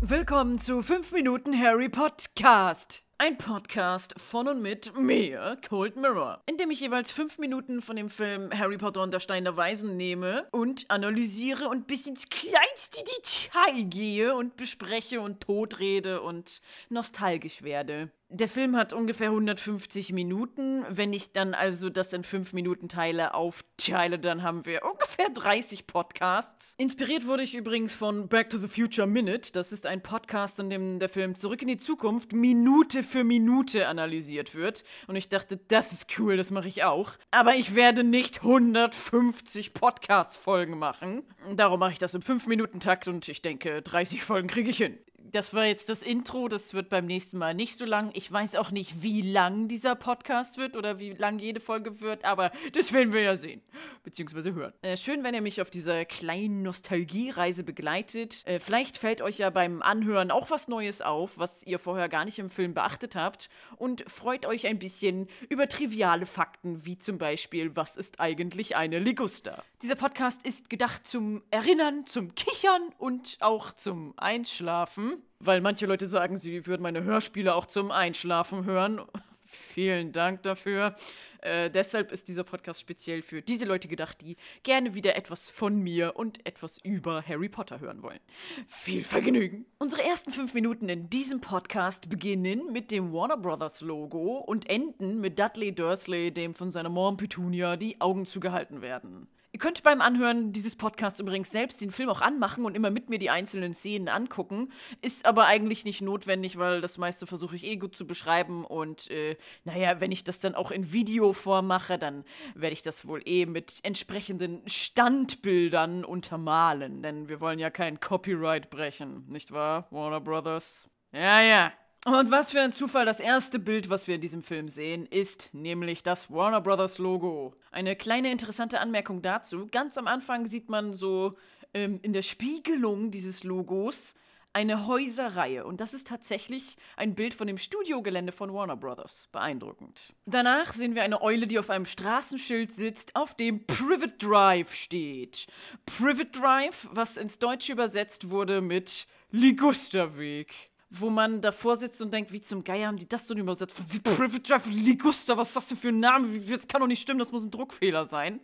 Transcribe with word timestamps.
Willkommen 0.00 0.58
zu 0.58 0.80
5 0.80 1.12
Minuten 1.12 1.60
Harry 1.60 1.90
Podcast. 1.90 3.04
Ein 3.18 3.36
Podcast 3.36 4.14
von 4.16 4.48
und 4.48 4.62
mit 4.62 4.96
mir, 4.96 5.58
Cold 5.68 5.96
Mirror, 5.96 6.42
in 6.46 6.56
dem 6.56 6.70
ich 6.70 6.80
jeweils 6.80 7.12
5 7.12 7.36
Minuten 7.36 7.82
von 7.82 7.94
dem 7.96 8.08
Film 8.08 8.48
Harry 8.58 8.78
Potter 8.78 9.02
und 9.02 9.12
der 9.12 9.20
Stein 9.20 9.44
der 9.44 9.58
Weisen 9.58 9.98
nehme 9.98 10.48
und 10.50 10.86
analysiere 10.90 11.68
und 11.68 11.86
bis 11.86 12.06
ins 12.06 12.30
kleinste 12.30 13.04
Detail 13.04 13.84
gehe 13.84 14.34
und 14.34 14.56
bespreche 14.56 15.20
und 15.20 15.42
totrede 15.42 16.22
und 16.22 16.62
nostalgisch 16.88 17.62
werde. 17.62 18.10
Der 18.32 18.46
Film 18.46 18.76
hat 18.76 18.92
ungefähr 18.92 19.30
150 19.30 20.12
Minuten. 20.12 20.84
Wenn 20.88 21.12
ich 21.12 21.32
dann 21.32 21.52
also 21.52 21.90
das 21.90 22.12
in 22.12 22.22
5 22.22 22.52
Minuten 22.52 22.88
teile, 22.88 23.34
aufteile, 23.34 24.20
dann 24.20 24.44
haben 24.44 24.64
wir 24.64 24.84
ungefähr 24.84 25.28
30 25.30 25.88
Podcasts. 25.88 26.76
Inspiriert 26.78 27.26
wurde 27.26 27.42
ich 27.42 27.56
übrigens 27.56 27.92
von 27.92 28.28
Back 28.28 28.48
to 28.50 28.58
the 28.58 28.68
Future 28.68 29.08
Minute. 29.08 29.50
Das 29.50 29.72
ist 29.72 29.84
ein 29.84 30.00
Podcast, 30.00 30.60
in 30.60 30.70
dem 30.70 31.00
der 31.00 31.08
Film 31.08 31.34
Zurück 31.34 31.60
in 31.62 31.66
die 31.66 31.76
Zukunft 31.76 32.32
Minute 32.32 33.02
für 33.02 33.24
Minute 33.24 33.88
analysiert 33.88 34.54
wird. 34.54 34.84
Und 35.08 35.16
ich 35.16 35.28
dachte, 35.28 35.56
das 35.66 35.90
ist 35.90 36.06
cool, 36.20 36.36
das 36.36 36.52
mache 36.52 36.68
ich 36.68 36.84
auch. 36.84 37.14
Aber 37.32 37.56
ich 37.56 37.74
werde 37.74 38.04
nicht 38.04 38.42
150 38.44 39.74
Podcast-Folgen 39.74 40.78
machen. 40.78 41.24
Darum 41.56 41.80
mache 41.80 41.94
ich 41.94 41.98
das 41.98 42.14
im 42.14 42.22
5-Minuten-Takt 42.22 43.08
und 43.08 43.28
ich 43.28 43.42
denke, 43.42 43.82
30 43.82 44.22
Folgen 44.22 44.46
kriege 44.46 44.70
ich 44.70 44.76
hin 44.76 45.00
das 45.32 45.54
war 45.54 45.64
jetzt 45.64 45.88
das 45.88 46.02
Intro. 46.02 46.48
Das 46.48 46.74
wird 46.74 46.88
beim 46.88 47.06
nächsten 47.06 47.38
Mal 47.38 47.54
nicht 47.54 47.76
so 47.76 47.84
lang. 47.84 48.10
Ich 48.14 48.30
weiß 48.30 48.56
auch 48.56 48.70
nicht, 48.70 49.02
wie 49.02 49.22
lang 49.22 49.68
dieser 49.68 49.94
Podcast 49.94 50.58
wird 50.58 50.76
oder 50.76 50.98
wie 50.98 51.10
lang 51.12 51.38
jede 51.38 51.60
Folge 51.60 52.00
wird, 52.00 52.24
aber 52.24 52.52
das 52.72 52.92
werden 52.92 53.12
wir 53.12 53.22
ja 53.22 53.36
sehen. 53.36 53.62
Beziehungsweise 54.02 54.54
hören. 54.54 54.72
Äh, 54.82 54.96
schön, 54.96 55.22
wenn 55.22 55.34
ihr 55.34 55.42
mich 55.42 55.60
auf 55.60 55.70
dieser 55.70 56.04
kleinen 56.04 56.62
Nostalgiereise 56.62 57.64
begleitet. 57.64 58.46
Äh, 58.46 58.58
vielleicht 58.60 58.98
fällt 58.98 59.22
euch 59.22 59.38
ja 59.38 59.50
beim 59.50 59.82
Anhören 59.82 60.30
auch 60.30 60.50
was 60.50 60.68
Neues 60.68 61.02
auf, 61.02 61.38
was 61.38 61.64
ihr 61.64 61.78
vorher 61.78 62.08
gar 62.08 62.24
nicht 62.24 62.38
im 62.38 62.50
Film 62.50 62.74
beachtet 62.74 63.14
habt. 63.14 63.48
Und 63.76 64.04
freut 64.08 64.46
euch 64.46 64.66
ein 64.66 64.78
bisschen 64.78 65.28
über 65.48 65.68
triviale 65.68 66.26
Fakten, 66.26 66.84
wie 66.84 66.98
zum 66.98 67.18
Beispiel, 67.18 67.76
was 67.76 67.96
ist 67.96 68.20
eigentlich 68.20 68.76
eine 68.76 68.98
Ligusta? 68.98 69.62
Dieser 69.82 69.94
Podcast 69.94 70.44
ist 70.44 70.70
gedacht 70.70 71.06
zum 71.06 71.42
Erinnern, 71.50 72.06
zum 72.06 72.34
Kichern 72.34 72.82
und 72.98 73.36
auch 73.40 73.72
zum 73.72 74.14
Einschlafen 74.16 75.19
weil 75.38 75.60
manche 75.60 75.86
Leute 75.86 76.06
sagen, 76.06 76.36
sie 76.36 76.66
würden 76.66 76.82
meine 76.82 77.02
Hörspiele 77.02 77.54
auch 77.54 77.66
zum 77.66 77.90
Einschlafen 77.90 78.64
hören. 78.64 79.00
Vielen 79.44 80.12
Dank 80.12 80.42
dafür. 80.44 80.94
Äh, 81.42 81.70
deshalb 81.70 82.12
ist 82.12 82.28
dieser 82.28 82.44
Podcast 82.44 82.80
speziell 82.80 83.22
für 83.22 83.40
diese 83.40 83.64
Leute 83.64 83.88
gedacht, 83.88 84.20
die 84.20 84.36
gerne 84.62 84.94
wieder 84.94 85.16
etwas 85.16 85.48
von 85.48 85.80
mir 85.80 86.16
und 86.16 86.46
etwas 86.46 86.78
über 86.78 87.22
Harry 87.26 87.48
Potter 87.48 87.80
hören 87.80 88.02
wollen. 88.02 88.20
Viel 88.66 89.04
Vergnügen! 89.04 89.64
Unsere 89.78 90.02
ersten 90.04 90.30
fünf 90.32 90.54
Minuten 90.54 90.88
in 90.88 91.08
diesem 91.08 91.40
Podcast 91.40 92.08
beginnen 92.10 92.72
mit 92.72 92.90
dem 92.90 93.12
Warner 93.12 93.38
Brothers 93.38 93.80
Logo 93.80 94.38
und 94.38 94.68
enden 94.68 95.20
mit 95.20 95.38
Dudley 95.38 95.74
Dursley, 95.74 96.30
dem 96.30 96.54
von 96.54 96.70
seiner 96.70 96.90
Mom 96.90 97.16
Petunia 97.16 97.76
die 97.76 98.00
Augen 98.00 98.26
zugehalten 98.26 98.82
werden. 98.82 99.26
Ihr 99.60 99.64
könnt 99.66 99.82
beim 99.82 100.00
Anhören 100.00 100.54
dieses 100.54 100.74
Podcasts 100.74 101.20
übrigens 101.20 101.50
selbst 101.50 101.82
den 101.82 101.90
Film 101.90 102.08
auch 102.08 102.22
anmachen 102.22 102.64
und 102.64 102.74
immer 102.74 102.88
mit 102.88 103.10
mir 103.10 103.18
die 103.18 103.28
einzelnen 103.28 103.74
Szenen 103.74 104.08
angucken. 104.08 104.72
Ist 105.02 105.26
aber 105.26 105.44
eigentlich 105.44 105.84
nicht 105.84 106.00
notwendig, 106.00 106.56
weil 106.56 106.80
das 106.80 106.96
meiste 106.96 107.26
versuche 107.26 107.56
ich 107.56 107.64
eh 107.64 107.76
gut 107.76 107.94
zu 107.94 108.06
beschreiben. 108.06 108.64
Und 108.64 109.10
äh, 109.10 109.36
naja, 109.64 110.00
wenn 110.00 110.12
ich 110.12 110.24
das 110.24 110.40
dann 110.40 110.54
auch 110.54 110.70
in 110.70 110.94
Videoform 110.94 111.66
mache, 111.66 111.98
dann 111.98 112.24
werde 112.54 112.72
ich 112.72 112.80
das 112.80 113.06
wohl 113.06 113.20
eh 113.26 113.44
mit 113.44 113.80
entsprechenden 113.82 114.62
Standbildern 114.66 116.06
untermalen. 116.06 117.02
Denn 117.02 117.28
wir 117.28 117.42
wollen 117.42 117.58
ja 117.58 117.68
kein 117.68 118.00
Copyright 118.00 118.70
brechen, 118.70 119.26
nicht 119.28 119.52
wahr, 119.52 119.88
Warner 119.90 120.22
Brothers? 120.22 120.88
Ja, 121.12 121.42
ja. 121.42 121.70
Und 122.06 122.30
was 122.30 122.50
für 122.50 122.60
ein 122.62 122.72
Zufall, 122.72 123.04
das 123.04 123.20
erste 123.20 123.58
Bild, 123.58 123.90
was 123.90 124.06
wir 124.06 124.14
in 124.14 124.22
diesem 124.22 124.40
Film 124.42 124.70
sehen, 124.70 125.04
ist 125.04 125.50
nämlich 125.52 126.02
das 126.02 126.30
Warner 126.30 126.62
Brothers 126.62 126.96
Logo. 126.96 127.54
Eine 127.72 127.94
kleine 127.94 128.32
interessante 128.32 128.80
Anmerkung 128.80 129.20
dazu. 129.20 129.68
Ganz 129.70 129.98
am 129.98 130.06
Anfang 130.06 130.46
sieht 130.46 130.70
man 130.70 130.94
so 130.94 131.36
ähm, 131.74 132.00
in 132.02 132.14
der 132.14 132.22
Spiegelung 132.22 133.10
dieses 133.10 133.44
Logos 133.44 134.14
eine 134.54 134.86
Häuserreihe. 134.86 135.66
Und 135.66 135.82
das 135.82 135.92
ist 135.92 136.08
tatsächlich 136.08 136.78
ein 136.96 137.14
Bild 137.14 137.34
von 137.34 137.46
dem 137.46 137.58
Studiogelände 137.58 138.32
von 138.32 138.52
Warner 138.52 138.76
Brothers. 138.76 139.28
Beeindruckend. 139.30 140.14
Danach 140.24 140.72
sehen 140.72 140.94
wir 140.94 141.02
eine 141.02 141.20
Eule, 141.20 141.46
die 141.46 141.58
auf 141.58 141.68
einem 141.68 141.86
Straßenschild 141.86 142.72
sitzt, 142.72 143.14
auf 143.14 143.34
dem 143.36 143.66
Privet 143.66 144.22
Drive 144.22 144.74
steht. 144.74 145.46
Privet 145.84 146.34
Drive, 146.34 146.88
was 146.92 147.18
ins 147.18 147.38
Deutsche 147.38 147.72
übersetzt 147.72 148.30
wurde 148.30 148.62
mit 148.62 149.06
Ligusterweg 149.30 150.69
wo 150.90 151.08
man 151.08 151.40
davor 151.40 151.76
sitzt 151.76 152.02
und 152.02 152.12
denkt, 152.12 152.32
wie 152.32 152.40
zum 152.40 152.64
Geier 152.64 152.88
haben 152.88 152.96
die 152.96 153.08
das 153.08 153.26
denn 153.28 153.38
übersetzt? 153.38 153.80
Wie 153.92 154.00
Private 154.00 154.40
Drive 154.40 154.66
Ligusta, 154.66 155.36
was 155.36 155.48
ist 155.48 155.56
das 155.56 155.68
denn 155.68 155.78
für 155.78 155.88
ein 155.88 156.00
Name? 156.00 156.40
Das 156.40 156.66
kann 156.66 156.80
doch 156.80 156.88
nicht 156.88 157.00
stimmen, 157.00 157.20
das 157.20 157.30
muss 157.30 157.44
ein 157.44 157.50
Druckfehler 157.50 158.04
sein. 158.04 158.40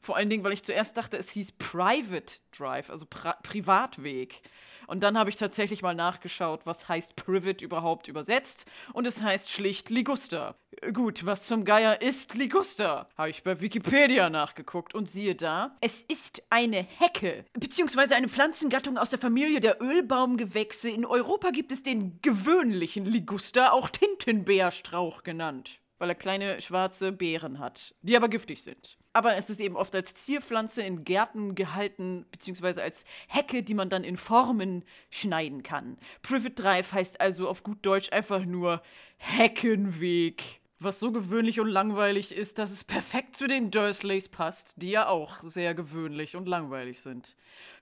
Vor 0.00 0.16
allen 0.16 0.30
Dingen, 0.30 0.44
weil 0.44 0.52
ich 0.52 0.62
zuerst 0.62 0.96
dachte, 0.96 1.16
es 1.16 1.30
hieß 1.30 1.52
Private 1.52 2.36
Drive, 2.56 2.88
also 2.88 3.04
Pri 3.06 3.32
Privatweg. 3.42 4.42
Und 4.88 5.02
dann 5.02 5.18
habe 5.18 5.28
ich 5.28 5.36
tatsächlich 5.36 5.82
mal 5.82 5.94
nachgeschaut, 5.94 6.64
was 6.64 6.88
heißt 6.88 7.14
Privet 7.14 7.60
überhaupt 7.60 8.08
übersetzt. 8.08 8.64
Und 8.94 9.06
es 9.06 9.22
heißt 9.22 9.50
schlicht 9.50 9.90
Liguster. 9.90 10.56
Gut, 10.94 11.26
was 11.26 11.46
zum 11.46 11.66
Geier 11.66 12.00
ist 12.00 12.34
Liguster? 12.34 13.08
Habe 13.16 13.28
ich 13.28 13.42
bei 13.42 13.60
Wikipedia 13.60 14.30
nachgeguckt 14.30 14.94
und 14.94 15.08
siehe 15.08 15.34
da, 15.34 15.76
es 15.82 16.04
ist 16.04 16.42
eine 16.48 16.78
Hecke, 16.82 17.44
beziehungsweise 17.52 18.16
eine 18.16 18.28
Pflanzengattung 18.28 18.96
aus 18.96 19.10
der 19.10 19.18
Familie 19.18 19.60
der 19.60 19.82
Ölbaumgewächse. 19.82 20.88
In 20.88 21.04
Europa 21.04 21.50
gibt 21.50 21.70
es 21.70 21.82
den 21.82 22.20
gewöhnlichen 22.22 23.04
Liguster, 23.04 23.74
auch 23.74 23.90
Tintenbeerstrauch 23.90 25.22
genannt 25.22 25.80
weil 25.98 26.10
er 26.10 26.14
kleine 26.14 26.60
schwarze 26.60 27.12
Beeren 27.12 27.58
hat, 27.58 27.94
die 28.02 28.16
aber 28.16 28.28
giftig 28.28 28.62
sind. 28.62 28.96
Aber 29.18 29.34
es 29.34 29.50
ist 29.50 29.58
eben 29.58 29.74
oft 29.74 29.92
als 29.96 30.14
Zierpflanze 30.14 30.80
in 30.82 31.02
Gärten 31.02 31.56
gehalten, 31.56 32.24
beziehungsweise 32.30 32.84
als 32.84 33.04
Hecke, 33.26 33.64
die 33.64 33.74
man 33.74 33.88
dann 33.88 34.04
in 34.04 34.16
Formen 34.16 34.84
schneiden 35.10 35.64
kann. 35.64 35.98
Privet 36.22 36.56
Drive 36.56 36.92
heißt 36.92 37.20
also 37.20 37.48
auf 37.48 37.64
gut 37.64 37.78
Deutsch 37.84 38.12
einfach 38.12 38.44
nur 38.44 38.80
Heckenweg. 39.16 40.60
Was 40.80 41.00
so 41.00 41.10
gewöhnlich 41.10 41.58
und 41.60 41.68
langweilig 41.68 42.32
ist, 42.32 42.58
dass 42.58 42.70
es 42.70 42.84
perfekt 42.84 43.36
zu 43.36 43.48
den 43.48 43.70
Dursleys 43.70 44.28
passt, 44.28 44.74
die 44.76 44.90
ja 44.90 45.08
auch 45.08 45.40
sehr 45.40 45.74
gewöhnlich 45.74 46.36
und 46.36 46.46
langweilig 46.46 47.00
sind 47.00 47.34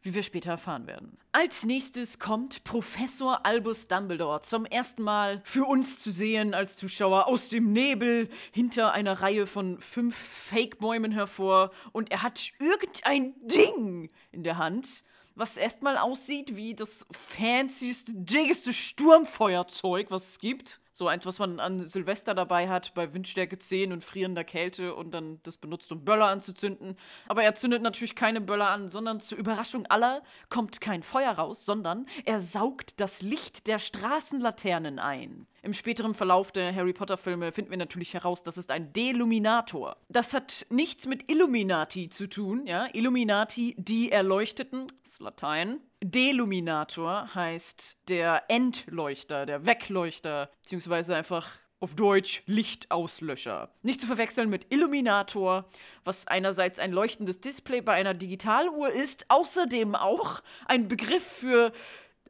wie 0.07 0.15
wir 0.15 0.23
später 0.23 0.51
erfahren 0.51 0.87
werden. 0.87 1.19
Als 1.33 1.65
nächstes 1.65 2.19
kommt 2.19 2.63
Professor 2.65 3.45
Albus 3.45 3.89
Dumbledore 3.89 4.41
zum 4.41 4.65
ersten 4.65 5.03
Mal 5.03 5.41
für 5.45 5.65
uns 5.65 5.99
zu 5.99 6.13
sehen 6.13 6.55
als 6.55 6.77
Zuschauer 6.77 7.27
aus 7.27 7.49
dem 7.49 7.73
Nebel 7.73 8.29
hinter 8.53 8.93
einer 8.93 9.21
Reihe 9.21 9.47
von 9.47 9.81
fünf 9.81 10.17
Fake-Bäumen 10.17 11.11
hervor 11.11 11.73
und 11.93 12.13
er 12.13 12.23
hat 12.23 12.53
irgendein 12.61 13.35
Ding 13.43 14.09
in 14.31 14.45
der 14.45 14.59
Hand, 14.59 15.03
was 15.35 15.57
erstmal 15.57 15.99
aussieht 15.99 16.55
wie 16.55 16.75
das 16.75 17.07
fancieste, 17.11 18.13
diggeste 18.15 18.73
Sturmfeuerzeug, 18.73 20.11
was 20.11 20.31
es 20.31 20.39
gibt. 20.39 20.81
So 20.99 21.09
eins, 21.09 21.27
was 21.27 21.39
man 21.39 21.61
an 21.61 21.91
Silvester 21.91 22.33
dabei 22.33 22.71
hat, 22.71 22.95
bei 22.95 23.13
Windstärke 23.13 23.59
10 23.59 23.93
und 23.93 24.03
frierender 24.03 24.45
Kälte 24.45 24.95
und 24.95 25.11
dann 25.11 25.41
das 25.43 25.59
benutzt, 25.59 25.93
um 25.93 26.07
Böller 26.07 26.29
anzuzünden. 26.29 26.97
Aber 27.29 27.43
er 27.43 27.55
zündet 27.55 27.83
natürlich 27.83 28.15
keine 28.15 28.41
Böller 28.41 28.71
an, 28.71 28.91
sondern 28.91 29.21
zur 29.21 29.37
Überraschung 29.37 29.85
aller 29.89 30.23
kommt 30.49 30.81
kein 30.81 31.03
Feuer 31.03 31.33
raus, 31.33 31.67
sondern 31.67 32.07
er 32.25 32.41
saugt 32.41 32.99
das 32.99 33.21
Licht 33.21 33.67
der 33.67 33.79
Straßenlaternen 33.79 34.99
ein. 34.99 35.47
Im 35.61 35.75
späteren 35.75 36.15
Verlauf 36.15 36.51
der 36.51 36.75
Harry 36.75 36.95
Potter-Filme 36.95 37.53
finden 37.53 37.73
wir 37.73 37.77
natürlich 37.77 38.15
heraus, 38.15 38.43
das 38.43 38.57
ist 38.57 38.71
ein 38.71 38.95
Deluminator. 38.95 39.99
Das 40.09 40.33
hat 40.33 40.65
nichts 40.71 41.07
mit 41.07 41.29
Illuminati 41.29 42.09
zu 42.09 42.27
tun, 42.27 42.67
ja. 42.67 42.89
Illuminati, 42.95 43.75
die 43.77 44.11
Erleuchteten, 44.11 44.87
das 45.03 45.13
ist 45.13 45.21
Latein. 45.21 45.81
Deluminator 46.11 47.35
heißt 47.35 47.99
der 48.09 48.45
Endleuchter, 48.49 49.45
der 49.45 49.67
Wegleuchter, 49.67 50.51
beziehungsweise 50.63 51.17
einfach 51.17 51.51
auf 51.81 51.97
Deutsch 51.97 52.43
Lichtauslöscher. 52.47 53.71
Nicht 53.83 54.01
zu 54.01 54.07
verwechseln 54.07 54.49
mit 54.49 54.73
Illuminator, 54.73 55.65
was 56.05 56.29
einerseits 56.29 56.79
ein 56.79 56.93
leuchtendes 56.93 57.41
Display 57.41 57.81
bei 57.81 57.95
einer 57.95 58.15
Digitaluhr 58.15 58.91
ist, 58.91 59.27
außerdem 59.29 59.97
auch 59.97 60.43
ein 60.67 60.87
Begriff 60.87 61.27
für 61.27 61.73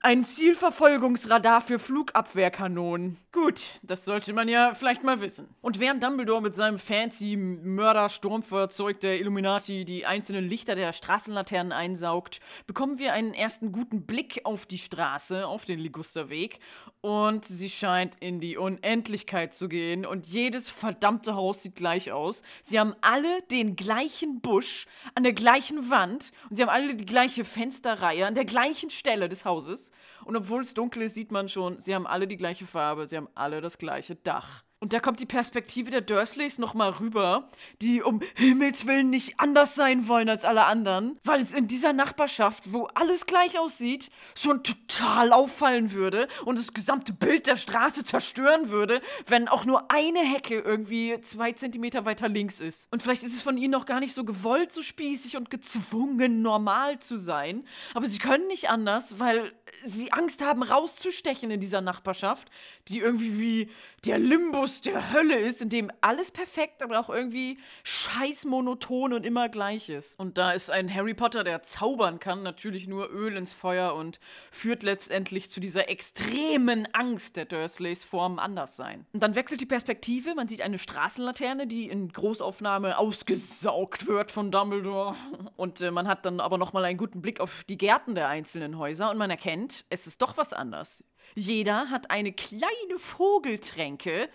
ein 0.01 0.25
Zielverfolgungsradar 0.25 1.61
für 1.61 1.79
Flugabwehrkanonen. 1.79 3.19
Gut, 3.37 3.67
das 3.83 4.07
sollte 4.07 4.33
man 4.33 4.49
ja 4.49 4.73
vielleicht 4.73 5.05
mal 5.05 5.21
wissen. 5.21 5.55
Und 5.61 5.79
während 5.79 6.03
Dumbledore 6.03 6.41
mit 6.41 6.55
seinem 6.55 6.79
fancy 6.79 7.37
Mörder-Sturmfeuerzeug 7.37 8.99
der 9.01 9.21
Illuminati 9.21 9.85
die 9.85 10.07
einzelnen 10.07 10.49
Lichter 10.49 10.75
der 10.75 10.95
Straßenlaternen 10.95 11.71
einsaugt, 11.71 12.41
bekommen 12.67 12.99
wir 12.99 13.13
einen 13.13 13.35
ersten 13.35 13.73
guten 13.73 14.07
Blick 14.07 14.41
auf 14.45 14.65
die 14.65 14.79
Straße, 14.79 15.47
auf 15.47 15.67
den 15.67 15.81
Ligusterweg. 15.81 16.61
Und 17.03 17.45
sie 17.45 17.69
scheint 17.69 18.17
in 18.21 18.41
die 18.41 18.57
Unendlichkeit 18.57 19.53
zu 19.53 19.69
gehen. 19.69 20.07
Und 20.07 20.27
jedes 20.27 20.71
verdammte 20.71 21.35
Haus 21.35 21.63
sieht 21.63 21.77
gleich 21.77 22.13
aus. 22.13 22.43
Sie 22.63 22.81
haben 22.81 22.95
alle 23.03 23.43
den 23.51 23.77
gleichen 23.77 24.41
Busch 24.41 24.87
an 25.15 25.25
der 25.25 25.35
gleichen 25.35 25.91
Wand. 25.91 26.33
Und 26.49 26.57
sie 26.57 26.63
haben 26.63 26.71
alle 26.71 26.95
die 26.95 27.05
gleiche 27.05 27.45
Fensterreihe 27.45 28.27
an 28.27 28.35
der 28.35 28.47
gleichen 28.47 28.89
Stelle 28.89 29.29
des 29.29 29.45
Hauses. 29.45 29.93
Und 30.27 30.35
obwohl 30.35 30.63
es 30.63 30.75
dunkel 30.75 31.03
ist, 31.03 31.15
sieht 31.15 31.31
man 31.31 31.49
schon, 31.49 31.79
sie 31.79 31.95
haben 31.95 32.05
alle 32.05 32.27
die 32.27 32.37
gleiche 32.37 32.67
Farbe, 32.67 33.07
sie 33.07 33.17
haben 33.17 33.29
alle 33.37 33.61
das 33.61 33.79
gleiche 33.79 34.17
Dach. 34.17 34.65
Und 34.87 34.93
da 34.93 35.01
kommt 35.01 35.19
die 35.19 35.27
Perspektive 35.27 35.91
der 35.91 36.01
Dursleys 36.01 36.59
nochmal 36.59 36.91
rüber, 36.91 37.49
die 37.83 38.03
um 38.03 38.21
Himmels 38.37 38.87
Willen 38.87 39.11
nicht 39.11 39.41
anders 39.41 39.75
sein 39.75 40.07
wollen 40.07 40.29
als 40.29 40.45
alle 40.45 40.65
anderen, 40.65 41.19
weil 41.25 41.41
es 41.41 41.55
in 41.55 41.67
dieser 41.67 41.93
Nachbarschaft, 41.93 42.73
wo 42.73 42.85
alles 42.95 43.27
gleich 43.27 43.59
aussieht, 43.59 44.11
schon 44.37 44.63
total 44.63 45.33
auffallen 45.33 45.91
würde 45.91 46.29
und 46.45 46.57
das 46.57 46.73
gesamte 46.73 47.13
Bild 47.13 47.49
der 47.49 47.57
Straße 47.57 48.05
zerstören 48.05 48.69
würde, 48.69 49.01
wenn 49.27 49.49
auch 49.49 49.65
nur 49.65 49.91
eine 49.91 50.21
Hecke 50.21 50.61
irgendwie 50.61 51.21
zwei 51.21 51.51
Zentimeter 51.51 52.05
weiter 52.05 52.29
links 52.29 52.61
ist. 52.61 52.87
Und 52.93 53.03
vielleicht 53.03 53.25
ist 53.25 53.35
es 53.35 53.43
von 53.43 53.59
ihnen 53.59 53.73
noch 53.73 53.87
gar 53.87 53.99
nicht 53.99 54.15
so 54.15 54.23
gewollt, 54.23 54.71
so 54.71 54.83
spießig 54.83 55.37
und 55.37 55.51
gezwungen, 55.51 56.43
normal 56.43 57.01
zu 57.01 57.17
sein, 57.17 57.67
aber 57.93 58.07
sie 58.07 58.19
können 58.19 58.47
nicht 58.47 58.71
anders, 58.71 59.19
weil 59.19 59.53
sie 59.83 60.13
Angst 60.13 60.45
haben, 60.45 60.63
rauszustechen 60.63 61.51
in 61.51 61.59
dieser 61.59 61.81
Nachbarschaft, 61.81 62.53
die 62.87 63.01
irgendwie 63.01 63.41
wie 63.41 63.71
der 64.05 64.19
Limbus 64.19 64.76
der 64.81 65.13
Hölle 65.13 65.37
ist, 65.37 65.63
in 65.63 65.69
dem 65.69 65.91
alles 66.01 66.31
perfekt, 66.31 66.83
aber 66.83 66.99
auch 66.99 67.11
irgendwie 67.11 67.59
scheiß 67.85 68.45
monoton 68.45 69.13
und 69.13 69.25
immer 69.25 69.49
gleich 69.49 69.89
ist. 69.89 70.19
Und 70.19 70.39
da 70.39 70.53
ist 70.53 70.71
ein 70.71 70.93
Harry 70.93 71.15
Potter, 71.15 71.45
der 71.45 71.63
zaubern 71.63 72.19
kann, 72.19 72.43
natürlich 72.43 72.87
nur 72.87 73.11
Öl 73.11 73.37
ins 73.37 73.53
Feuer 73.53 73.95
und 73.95 74.21
führt 74.51 74.83
letztendlich 74.83 75.51
zu 75.51 75.61
dieser 75.61 75.89
extremen 75.89 76.87
Angst 76.93 77.37
der 77.37 77.45
Dursleys 77.45 78.05
vorm 78.05 78.39
Anderssein. 78.39 79.07
Und 79.13 79.23
dann 79.23 79.35
wechselt 79.35 79.61
die 79.61 79.67
Perspektive, 79.67 80.35
man 80.35 80.49
sieht 80.49 80.63
eine 80.63 80.79
Straßenlaterne, 80.79 81.67
die 81.67 81.89
in 81.89 82.09
Großaufnahme 82.09 82.99
ausgesaugt 82.99 84.07
wird 84.07 84.31
von 84.31 84.51
Dumbledore. 84.51 85.17
Und 85.57 85.81
äh, 85.81 85.91
man 85.91 86.09
hat 86.09 86.25
dann 86.25 86.41
aber 86.41 86.59
nochmal 86.59 86.85
einen 86.85 86.99
guten 86.99 87.23
Blick 87.23 87.41
auf 87.41 87.65
die 87.65 87.79
Gärten 87.79 88.15
der 88.15 88.29
einzelnen 88.29 88.79
Häuser 88.79 89.11
und 89.11 89.19
man 89.19 89.31
erkennt, 89.31 89.85
es 89.91 90.07
ist 90.07 90.23
doch 90.23 90.37
was 90.37 90.53
anders. 90.53 91.05
Jeder 91.35 91.91
hat 91.91 92.11
eine 92.11 92.33
kleine 92.33 92.99
Vogeltränke 92.99 94.29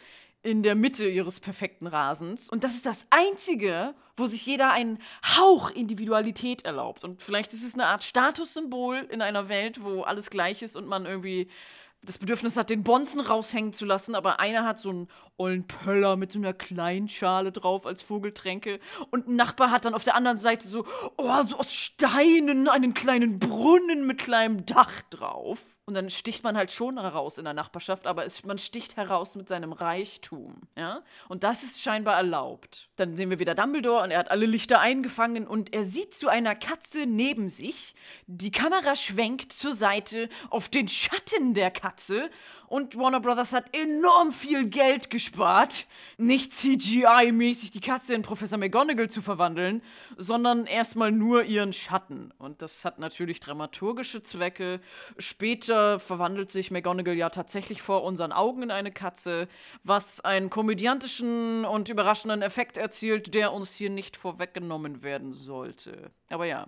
in 0.44 0.64
der 0.64 0.76
Mitte 0.76 1.08
ihres 1.08 1.40
perfekten 1.40 1.88
Rasens. 1.88 2.50
Und 2.50 2.64
das 2.64 2.76
ist 2.76 2.86
das 2.86 3.06
Einzige, 3.10 3.94
wo 4.16 4.26
sich 4.26 4.46
jeder 4.46 4.72
einen 4.72 5.00
Hauch 5.38 5.70
Individualität 5.70 6.66
erlaubt. 6.66 7.04
Und 7.04 7.22
vielleicht 7.22 7.54
ist 7.54 7.64
es 7.64 7.76
eine 7.76 7.88
Art 7.88 8.04
Statussymbol 8.04 9.08
in 9.10 9.22
einer 9.22 9.50
Welt, 9.50 9.84
wo 9.84 10.02
alles 10.02 10.30
gleich 10.30 10.62
ist 10.62 10.76
und 10.76 10.88
man 10.88 11.06
irgendwie 11.06 11.48
das 12.04 12.18
Bedürfnis 12.18 12.58
hat, 12.58 12.72
den 12.72 12.84
Bonzen 12.84 13.22
raushängen 13.22 13.74
zu 13.74 13.86
lassen, 13.86 14.16
aber 14.16 14.40
einer 14.40 14.66
hat 14.66 14.80
so 14.80 14.90
einen 14.90 15.08
ollen 15.38 15.68
Pöller 15.68 16.16
mit 16.16 16.32
so 16.32 16.40
einer 16.40 16.54
kleinen 16.54 17.08
Schale 17.08 17.52
drauf 17.52 17.86
als 17.86 18.02
Vogeltränke 18.02 18.80
und 19.12 19.28
ein 19.28 19.36
Nachbar 19.36 19.72
hat 19.72 19.86
dann 19.86 19.94
auf 19.94 20.04
der 20.04 20.16
anderen 20.16 20.38
Seite 20.38 20.68
so, 20.68 20.86
oh, 21.18 21.42
so 21.44 21.58
aus 21.58 21.74
Steinen 21.74 22.68
einen 22.68 22.94
kleinen 22.94 23.40
Brunnen 23.40 24.06
mit 24.08 24.20
kleinem 24.20 24.66
Dach 24.66 25.02
drauf. 25.10 25.78
Und 25.86 25.96
dann 25.96 26.10
sticht 26.10 26.44
man 26.44 26.56
halt 26.56 26.72
schon 26.72 27.00
heraus 27.00 27.38
in 27.38 27.44
der 27.44 27.54
Nachbarschaft, 27.54 28.08
aber 28.08 28.26
es, 28.26 28.46
man 28.46 28.58
sticht 28.58 28.98
heraus 28.98 29.36
mit 29.36 29.50
seinem 29.50 29.74
Reichtum, 29.74 30.62
ja? 30.78 31.02
Und 31.28 31.44
das 31.44 31.64
ist 31.64 31.82
scheinbar 31.82 32.16
erlaubt. 32.16 32.90
Dann 32.96 33.16
sehen 33.18 33.30
wir 33.30 33.40
wieder 33.40 33.56
Dumbledore 33.56 34.04
und 34.04 34.12
er 34.12 34.20
hat 34.20 34.32
alle 34.32 34.46
Lichter 34.46 34.80
eingefangen 34.80 35.48
und 35.48 35.74
er 35.74 35.84
sieht 35.84 36.14
zu 36.14 36.30
einer 36.30 36.56
Katze 36.56 37.06
neben 37.06 37.50
sich. 37.50 37.94
Die 38.28 38.52
Kamera 38.52 38.96
schwenkt 38.96 39.52
zur 39.52 39.74
Seite 39.74 40.30
auf 40.50 40.70
den 40.70 40.88
Schatten 40.88 41.54
der 41.54 41.72
Katze 41.72 41.91
Katze 41.92 42.30
und 42.68 42.98
Warner 42.98 43.20
Brothers 43.20 43.52
hat 43.52 43.76
enorm 43.76 44.32
viel 44.32 44.66
Geld 44.70 45.10
gespart, 45.10 45.88
nicht 46.18 46.54
CGI-mäßig 46.54 47.72
die 47.72 47.82
Katze 47.82 48.14
in 48.14 48.22
Professor 48.22 48.58
McGonagall 48.58 49.10
zu 49.10 49.22
verwandeln, 49.22 49.82
sondern 50.16 50.68
erstmal 50.68 51.12
nur 51.12 51.44
ihren 51.44 51.74
Schatten. 51.74 52.32
Und 52.38 52.62
das 52.62 52.86
hat 52.86 52.98
natürlich 52.98 53.42
dramaturgische 53.42 54.24
Zwecke. 54.24 54.80
Später 55.18 56.00
verwandelt 56.00 56.50
sich 56.50 56.72
McGonagall 56.72 57.16
ja 57.16 57.30
tatsächlich 57.30 57.82
vor 57.82 58.04
unseren 58.04 58.32
Augen 58.32 58.64
in 58.64 58.72
eine 58.72 58.94
Katze, 58.94 59.50
was 59.84 60.22
einen 60.22 60.50
komödiantischen 60.50 61.66
und 61.66 61.90
überraschenden 61.90 62.42
Effekt 62.42 62.78
erzielt, 62.78 63.34
der 63.34 63.52
uns 63.52 63.74
hier 63.74 63.90
nicht 63.90 64.16
vorweggenommen 64.16 65.04
werden 65.04 65.34
sollte. 65.34 66.12
Aber 66.30 66.46
ja, 66.46 66.68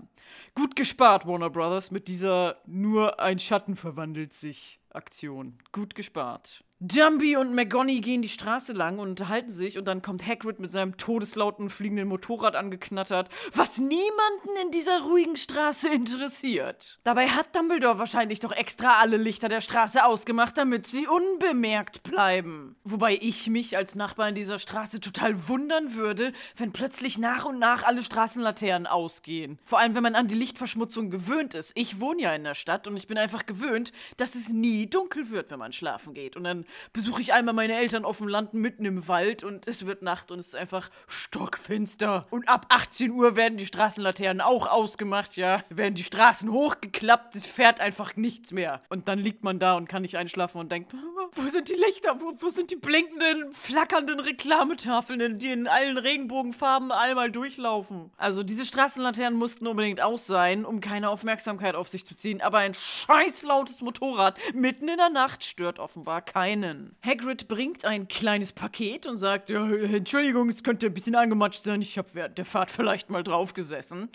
gut 0.53 0.75
gespart, 0.75 1.25
Warner 1.25 1.49
Brothers, 1.49 1.91
mit 1.91 2.09
dieser 2.09 2.57
nur 2.65 3.21
ein 3.21 3.39
Schatten 3.39 3.77
verwandelt 3.77 4.33
sich 4.33 4.81
Aktion. 4.93 5.57
Gut 5.71 5.95
gespart. 5.95 6.63
Dumby 6.85 7.37
und 7.37 7.53
McGonny 7.53 8.01
gehen 8.01 8.21
die 8.21 8.27
Straße 8.27 8.73
lang 8.73 8.99
und 8.99 9.07
unterhalten 9.07 9.49
sich 9.49 9.77
und 9.77 9.85
dann 9.85 10.01
kommt 10.01 10.27
Hagrid 10.27 10.59
mit 10.59 10.69
seinem 10.69 10.97
todeslauten 10.97 11.69
fliegenden 11.69 12.09
Motorrad 12.09 12.57
angeknattert, 12.57 13.29
was 13.53 13.77
niemanden 13.77 14.49
in 14.61 14.71
dieser 14.71 15.03
ruhigen 15.03 15.37
Straße 15.37 15.87
interessiert. 15.87 16.99
Dabei 17.05 17.29
hat 17.29 17.55
Dumbledore 17.55 17.99
wahrscheinlich 17.99 18.41
doch 18.41 18.51
extra 18.51 18.99
alle 18.99 19.15
Lichter 19.15 19.47
der 19.47 19.61
Straße 19.61 20.03
ausgemacht, 20.03 20.57
damit 20.57 20.85
sie 20.85 21.07
unbemerkt 21.07 22.03
bleiben. 22.03 22.75
Wobei 22.83 23.17
ich 23.21 23.49
mich 23.49 23.77
als 23.77 23.95
Nachbar 23.95 24.27
in 24.27 24.35
dieser 24.35 24.59
Straße 24.59 24.99
total 24.99 25.47
wundern 25.47 25.95
würde, 25.95 26.33
wenn 26.57 26.73
plötzlich 26.73 27.17
nach 27.17 27.45
und 27.45 27.59
nach 27.59 27.83
alle 27.83 28.03
Straßenlaternen 28.03 28.87
ausgehen. 28.87 29.57
Vor 29.63 29.79
allem, 29.79 29.95
wenn 29.95 30.03
man 30.03 30.15
an 30.15 30.27
die 30.27 30.35
Lichtverschmutzung 30.35 31.09
gewöhnt 31.09 31.53
ist. 31.53 31.71
Ich 31.75 32.01
wohne 32.01 32.23
ja 32.23 32.35
in 32.35 32.43
der 32.43 32.55
Stadt 32.55 32.87
und 32.87 32.97
ich 32.97 33.07
bin 33.07 33.17
einfach 33.17 33.45
gewöhnt, 33.45 33.93
dass 34.17 34.35
es 34.35 34.49
nie 34.49 34.89
dunkel 34.89 35.29
wird, 35.29 35.49
wenn 35.49 35.59
man 35.59 35.71
schlafen 35.71 36.13
geht. 36.13 36.35
Und 36.35 36.43
dann 36.43 36.65
besuche 36.91 37.21
ich 37.21 37.33
einmal 37.33 37.53
meine 37.53 37.75
Eltern 37.75 38.05
auf 38.05 38.17
dem 38.17 38.27
Land 38.27 38.53
mitten 38.53 38.85
im 38.85 39.07
Wald 39.07 39.43
und 39.43 39.67
es 39.67 39.85
wird 39.85 40.01
Nacht 40.01 40.31
und 40.31 40.39
es 40.39 40.47
ist 40.47 40.55
einfach 40.55 40.89
stockfinster. 41.07 42.27
Und 42.29 42.47
ab 42.49 42.65
18 42.69 43.11
Uhr 43.11 43.35
werden 43.35 43.57
die 43.57 43.65
Straßenlaternen 43.65 44.41
auch 44.41 44.67
ausgemacht, 44.67 45.37
ja. 45.37 45.63
Werden 45.69 45.95
die 45.95 46.03
Straßen 46.03 46.51
hochgeklappt, 46.51 47.35
es 47.35 47.45
fährt 47.45 47.79
einfach 47.79 48.15
nichts 48.15 48.51
mehr. 48.51 48.81
Und 48.89 49.07
dann 49.07 49.19
liegt 49.19 49.43
man 49.43 49.59
da 49.59 49.75
und 49.75 49.87
kann 49.87 50.01
nicht 50.01 50.17
einschlafen 50.17 50.59
und 50.59 50.71
denkt, 50.71 50.93
wo 51.35 51.47
sind 51.47 51.69
die 51.69 51.75
Lichter? 51.75 52.19
Wo, 52.19 52.33
wo 52.39 52.49
sind 52.49 52.71
die 52.71 52.75
blinkenden, 52.75 53.51
flackernden 53.51 54.19
Reklametafeln, 54.19 55.39
die 55.39 55.51
in 55.51 55.67
allen 55.67 55.97
Regenbogenfarben 55.97 56.91
einmal 56.91 57.31
durchlaufen? 57.31 58.11
Also 58.17 58.43
diese 58.43 58.65
Straßenlaternen 58.65 59.37
mussten 59.37 59.67
unbedingt 59.67 60.01
aus 60.01 60.27
sein, 60.27 60.65
um 60.65 60.79
keine 60.81 61.09
Aufmerksamkeit 61.09 61.75
auf 61.75 61.87
sich 61.87 62.05
zu 62.05 62.15
ziehen. 62.15 62.41
Aber 62.41 62.59
ein 62.59 62.73
scheiß 62.73 63.43
lautes 63.43 63.81
Motorrad 63.81 64.37
mitten 64.53 64.87
in 64.87 64.97
der 64.97 65.09
Nacht 65.09 65.43
stört 65.43 65.79
offenbar 65.79 66.21
keinen. 66.21 66.95
Hagrid 67.05 67.47
bringt 67.47 67.85
ein 67.85 68.07
kleines 68.07 68.51
Paket 68.51 69.05
und 69.05 69.17
sagt, 69.17 69.49
ja, 69.49 69.65
Entschuldigung, 69.65 70.49
es 70.49 70.63
könnte 70.63 70.87
ein 70.87 70.93
bisschen 70.93 71.15
angematscht 71.15 71.63
sein. 71.63 71.81
Ich 71.81 71.97
habe 71.97 72.09
während 72.13 72.37
der 72.37 72.45
Fahrt 72.45 72.71
vielleicht 72.71 73.09
mal 73.09 73.23
drauf 73.23 73.53
gesessen. 73.53 74.09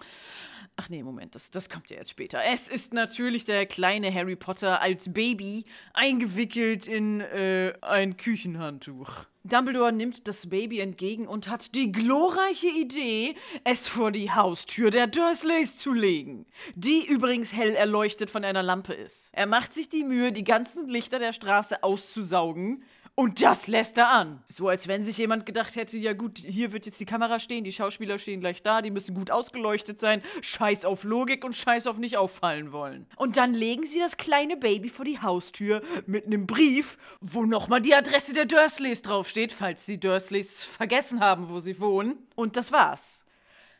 Ach 0.80 0.88
nee, 0.90 1.02
Moment, 1.02 1.34
das, 1.34 1.50
das 1.50 1.68
kommt 1.68 1.90
ja 1.90 1.96
jetzt 1.96 2.10
später. 2.10 2.40
Es 2.52 2.68
ist 2.68 2.94
natürlich 2.94 3.44
der 3.44 3.66
kleine 3.66 4.14
Harry 4.14 4.36
Potter 4.36 4.80
als 4.80 5.12
Baby 5.12 5.64
eingewickelt 5.92 6.86
in 6.86 7.20
äh, 7.20 7.72
ein 7.80 8.16
Küchenhandtuch. 8.16 9.24
Dumbledore 9.42 9.92
nimmt 9.92 10.28
das 10.28 10.48
Baby 10.48 10.78
entgegen 10.78 11.26
und 11.26 11.48
hat 11.48 11.74
die 11.74 11.90
glorreiche 11.90 12.68
Idee, 12.68 13.34
es 13.64 13.88
vor 13.88 14.12
die 14.12 14.30
Haustür 14.30 14.90
der 14.90 15.08
Dursleys 15.08 15.78
zu 15.78 15.92
legen, 15.92 16.46
die 16.76 17.04
übrigens 17.04 17.52
hell 17.52 17.74
erleuchtet 17.74 18.30
von 18.30 18.44
einer 18.44 18.62
Lampe 18.62 18.92
ist. 18.92 19.30
Er 19.32 19.46
macht 19.46 19.74
sich 19.74 19.88
die 19.88 20.04
Mühe, 20.04 20.30
die 20.30 20.44
ganzen 20.44 20.88
Lichter 20.88 21.18
der 21.18 21.32
Straße 21.32 21.82
auszusaugen, 21.82 22.84
und 23.18 23.42
das 23.42 23.66
lässt 23.66 23.98
er 23.98 24.10
an. 24.10 24.40
So 24.46 24.68
als 24.68 24.86
wenn 24.86 25.02
sich 25.02 25.18
jemand 25.18 25.44
gedacht 25.44 25.74
hätte, 25.74 25.98
ja 25.98 26.12
gut, 26.12 26.38
hier 26.38 26.70
wird 26.70 26.86
jetzt 26.86 27.00
die 27.00 27.04
Kamera 27.04 27.40
stehen, 27.40 27.64
die 27.64 27.72
Schauspieler 27.72 28.16
stehen 28.16 28.38
gleich 28.38 28.62
da, 28.62 28.80
die 28.80 28.92
müssen 28.92 29.16
gut 29.16 29.32
ausgeleuchtet 29.32 29.98
sein, 29.98 30.22
scheiß 30.40 30.84
auf 30.84 31.02
Logik 31.02 31.44
und 31.44 31.56
scheiß 31.56 31.88
auf 31.88 31.98
nicht 31.98 32.16
auffallen 32.16 32.70
wollen. 32.70 33.06
Und 33.16 33.36
dann 33.36 33.54
legen 33.54 33.84
sie 33.84 33.98
das 33.98 34.18
kleine 34.18 34.56
Baby 34.56 34.88
vor 34.88 35.04
die 35.04 35.20
Haustür 35.20 35.82
mit 36.06 36.26
einem 36.26 36.46
Brief, 36.46 36.96
wo 37.20 37.44
nochmal 37.44 37.80
die 37.80 37.96
Adresse 37.96 38.34
der 38.34 38.44
Dursleys 38.44 39.02
draufsteht, 39.02 39.50
falls 39.50 39.84
die 39.84 39.98
Dursleys 39.98 40.62
vergessen 40.62 41.18
haben, 41.18 41.48
wo 41.48 41.58
sie 41.58 41.80
wohnen. 41.80 42.18
Und 42.36 42.56
das 42.56 42.70
war's. 42.70 43.26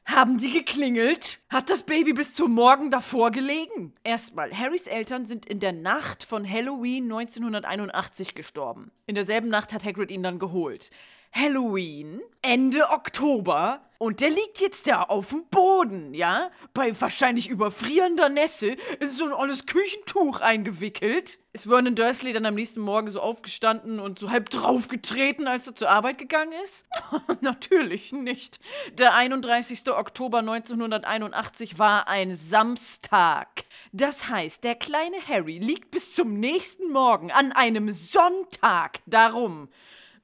Haben 0.08 0.38
die 0.38 0.50
geklingelt? 0.50 1.38
Hat 1.50 1.68
das 1.68 1.82
Baby 1.82 2.14
bis 2.14 2.34
zum 2.34 2.54
Morgen 2.54 2.90
davor 2.90 3.30
gelegen? 3.30 3.92
Erstmal, 4.04 4.50
Harrys 4.56 4.86
Eltern 4.86 5.26
sind 5.26 5.44
in 5.44 5.60
der 5.60 5.74
Nacht 5.74 6.24
von 6.24 6.50
Halloween 6.50 7.04
1981 7.04 8.34
gestorben. 8.34 8.90
In 9.06 9.16
derselben 9.16 9.48
Nacht 9.48 9.74
hat 9.74 9.84
Hagrid 9.84 10.10
ihn 10.10 10.22
dann 10.22 10.38
geholt. 10.38 10.90
Halloween, 11.32 12.20
Ende 12.42 12.88
Oktober. 12.90 13.82
Und 13.98 14.20
der 14.20 14.30
liegt 14.30 14.60
jetzt 14.60 14.86
da 14.86 15.02
auf 15.02 15.30
dem 15.30 15.44
Boden, 15.46 16.14
ja? 16.14 16.52
Bei 16.72 16.98
wahrscheinlich 17.00 17.48
überfrierender 17.48 18.28
Nässe, 18.28 18.76
in 19.00 19.08
so 19.08 19.24
ein 19.24 19.32
olles 19.32 19.66
Küchentuch 19.66 20.40
eingewickelt. 20.40 21.40
Ist 21.52 21.66
Vernon 21.66 21.96
Dursley 21.96 22.32
dann 22.32 22.46
am 22.46 22.54
nächsten 22.54 22.80
Morgen 22.80 23.10
so 23.10 23.20
aufgestanden 23.20 23.98
und 23.98 24.16
so 24.16 24.30
halb 24.30 24.50
draufgetreten, 24.50 25.48
als 25.48 25.66
er 25.66 25.74
zur 25.74 25.90
Arbeit 25.90 26.18
gegangen 26.18 26.52
ist? 26.62 26.86
Natürlich 27.40 28.12
nicht. 28.12 28.60
Der 28.92 29.14
31. 29.14 29.90
Oktober 29.90 30.38
1981 30.38 31.80
war 31.80 32.06
ein 32.06 32.32
Samstag. 32.32 33.64
Das 33.90 34.28
heißt, 34.28 34.62
der 34.62 34.76
kleine 34.76 35.26
Harry 35.26 35.58
liegt 35.58 35.90
bis 35.90 36.14
zum 36.14 36.38
nächsten 36.38 36.92
Morgen 36.92 37.32
an 37.32 37.50
einem 37.50 37.90
Sonntag 37.90 39.00
darum. 39.06 39.68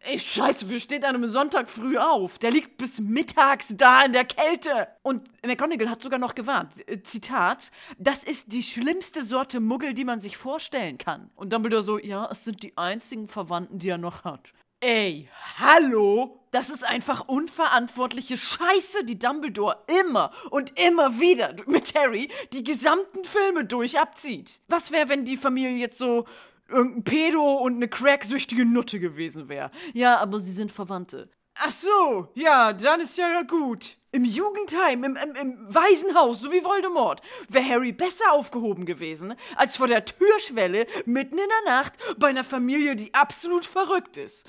Ey, 0.06 0.18
scheiße, 0.18 0.68
wir 0.68 0.80
stehen 0.80 1.02
an 1.04 1.14
einem 1.14 1.30
Sonntag 1.30 1.70
früh 1.70 1.96
auf. 1.96 2.38
Der 2.38 2.50
liegt 2.50 2.76
bis 2.76 3.00
mittags 3.00 3.74
da 3.74 4.04
in 4.04 4.12
der 4.12 4.26
Kälte. 4.26 4.86
Und 5.02 5.30
McGonagall 5.42 5.88
hat 5.88 6.02
sogar 6.02 6.18
noch 6.18 6.34
gewarnt. 6.34 6.86
Äh, 6.86 7.02
Zitat, 7.02 7.70
das 7.96 8.22
ist 8.22 8.52
die 8.52 8.62
schlimmste 8.62 9.22
Sorte 9.22 9.60
Muggel, 9.60 9.94
die 9.94 10.04
man 10.04 10.20
sich 10.20 10.36
vorstellen 10.36 10.98
kann. 10.98 11.30
Und 11.36 11.54
Dumbledore 11.54 11.80
so, 11.80 11.98
ja, 11.98 12.28
es 12.30 12.44
sind 12.44 12.62
die 12.62 12.76
einzigen 12.76 13.28
Verwandten, 13.28 13.78
die 13.78 13.88
er 13.88 13.96
noch 13.96 14.24
hat. 14.24 14.52
Ey, 14.80 15.30
hallo? 15.56 16.38
Das 16.50 16.68
ist 16.68 16.84
einfach 16.84 17.26
unverantwortliche 17.26 18.36
Scheiße, 18.36 19.04
die 19.04 19.18
Dumbledore 19.18 19.84
immer 20.02 20.32
und 20.50 20.78
immer 20.78 21.18
wieder 21.18 21.54
mit 21.66 21.94
Harry 21.94 22.30
die 22.52 22.62
gesamten 22.62 23.24
Filme 23.24 23.64
durch 23.64 23.98
abzieht. 23.98 24.60
Was 24.68 24.92
wäre, 24.92 25.08
wenn 25.08 25.24
die 25.24 25.38
Familie 25.38 25.78
jetzt 25.78 25.96
so 25.96 26.26
irgendein 26.68 27.04
Pedo 27.04 27.54
und 27.54 27.76
eine 27.76 27.88
cracksüchtige 27.88 28.64
Nutte 28.64 29.00
gewesen 29.00 29.48
wäre. 29.48 29.70
Ja, 29.92 30.18
aber 30.18 30.40
sie 30.40 30.52
sind 30.52 30.72
Verwandte. 30.72 31.28
Ach 31.56 31.70
so, 31.70 32.28
ja, 32.34 32.72
dann 32.72 33.00
ist 33.00 33.16
ja 33.16 33.42
gut. 33.42 33.96
Im 34.10 34.24
Jugendheim, 34.24 35.04
im, 35.04 35.16
im, 35.16 35.34
im 35.34 35.74
Waisenhaus, 35.74 36.40
so 36.40 36.52
wie 36.52 36.64
Voldemort, 36.64 37.20
wäre 37.48 37.68
Harry 37.68 37.92
besser 37.92 38.32
aufgehoben 38.32 38.86
gewesen, 38.86 39.34
als 39.56 39.76
vor 39.76 39.88
der 39.88 40.04
Türschwelle 40.04 40.86
mitten 41.04 41.38
in 41.38 41.48
der 41.64 41.72
Nacht 41.72 41.94
bei 42.18 42.28
einer 42.28 42.44
Familie, 42.44 42.96
die 42.96 43.12
absolut 43.14 43.66
verrückt 43.66 44.16
ist 44.16 44.46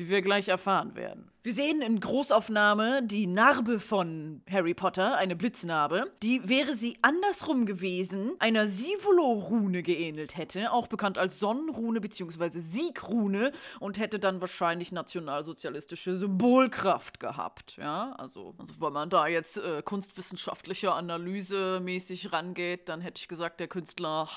wie 0.00 0.08
wir 0.08 0.22
gleich 0.22 0.48
erfahren 0.48 0.96
werden. 0.96 1.30
Wir 1.42 1.52
sehen 1.52 1.82
in 1.82 2.00
Großaufnahme 2.00 3.02
die 3.02 3.26
Narbe 3.26 3.80
von 3.80 4.42
Harry 4.50 4.72
Potter, 4.72 5.16
eine 5.16 5.36
Blitznarbe, 5.36 6.10
die 6.22 6.48
wäre 6.48 6.74
sie 6.74 6.98
andersrum 7.02 7.66
gewesen, 7.66 8.32
einer 8.38 8.66
Sivolo-Rune 8.66 9.82
geähnelt 9.82 10.38
hätte, 10.38 10.72
auch 10.72 10.86
bekannt 10.86 11.18
als 11.18 11.38
Sonnenrune 11.38 12.00
bzw. 12.00 12.58
Siegrune 12.58 13.52
und 13.78 13.98
hätte 13.98 14.18
dann 14.18 14.40
wahrscheinlich 14.40 14.90
nationalsozialistische 14.90 16.16
Symbolkraft 16.16 17.20
gehabt. 17.20 17.76
Ja, 17.76 18.14
also, 18.18 18.54
also 18.58 18.80
wenn 18.80 18.92
man 18.92 19.10
da 19.10 19.26
jetzt 19.26 19.58
äh, 19.58 19.82
kunstwissenschaftliche 19.82 20.92
Analyse 20.92 21.80
mäßig 21.80 22.32
rangeht, 22.32 22.88
dann 22.88 23.02
hätte 23.02 23.20
ich 23.20 23.28
gesagt, 23.28 23.60
der 23.60 23.68
Künstler 23.68 24.28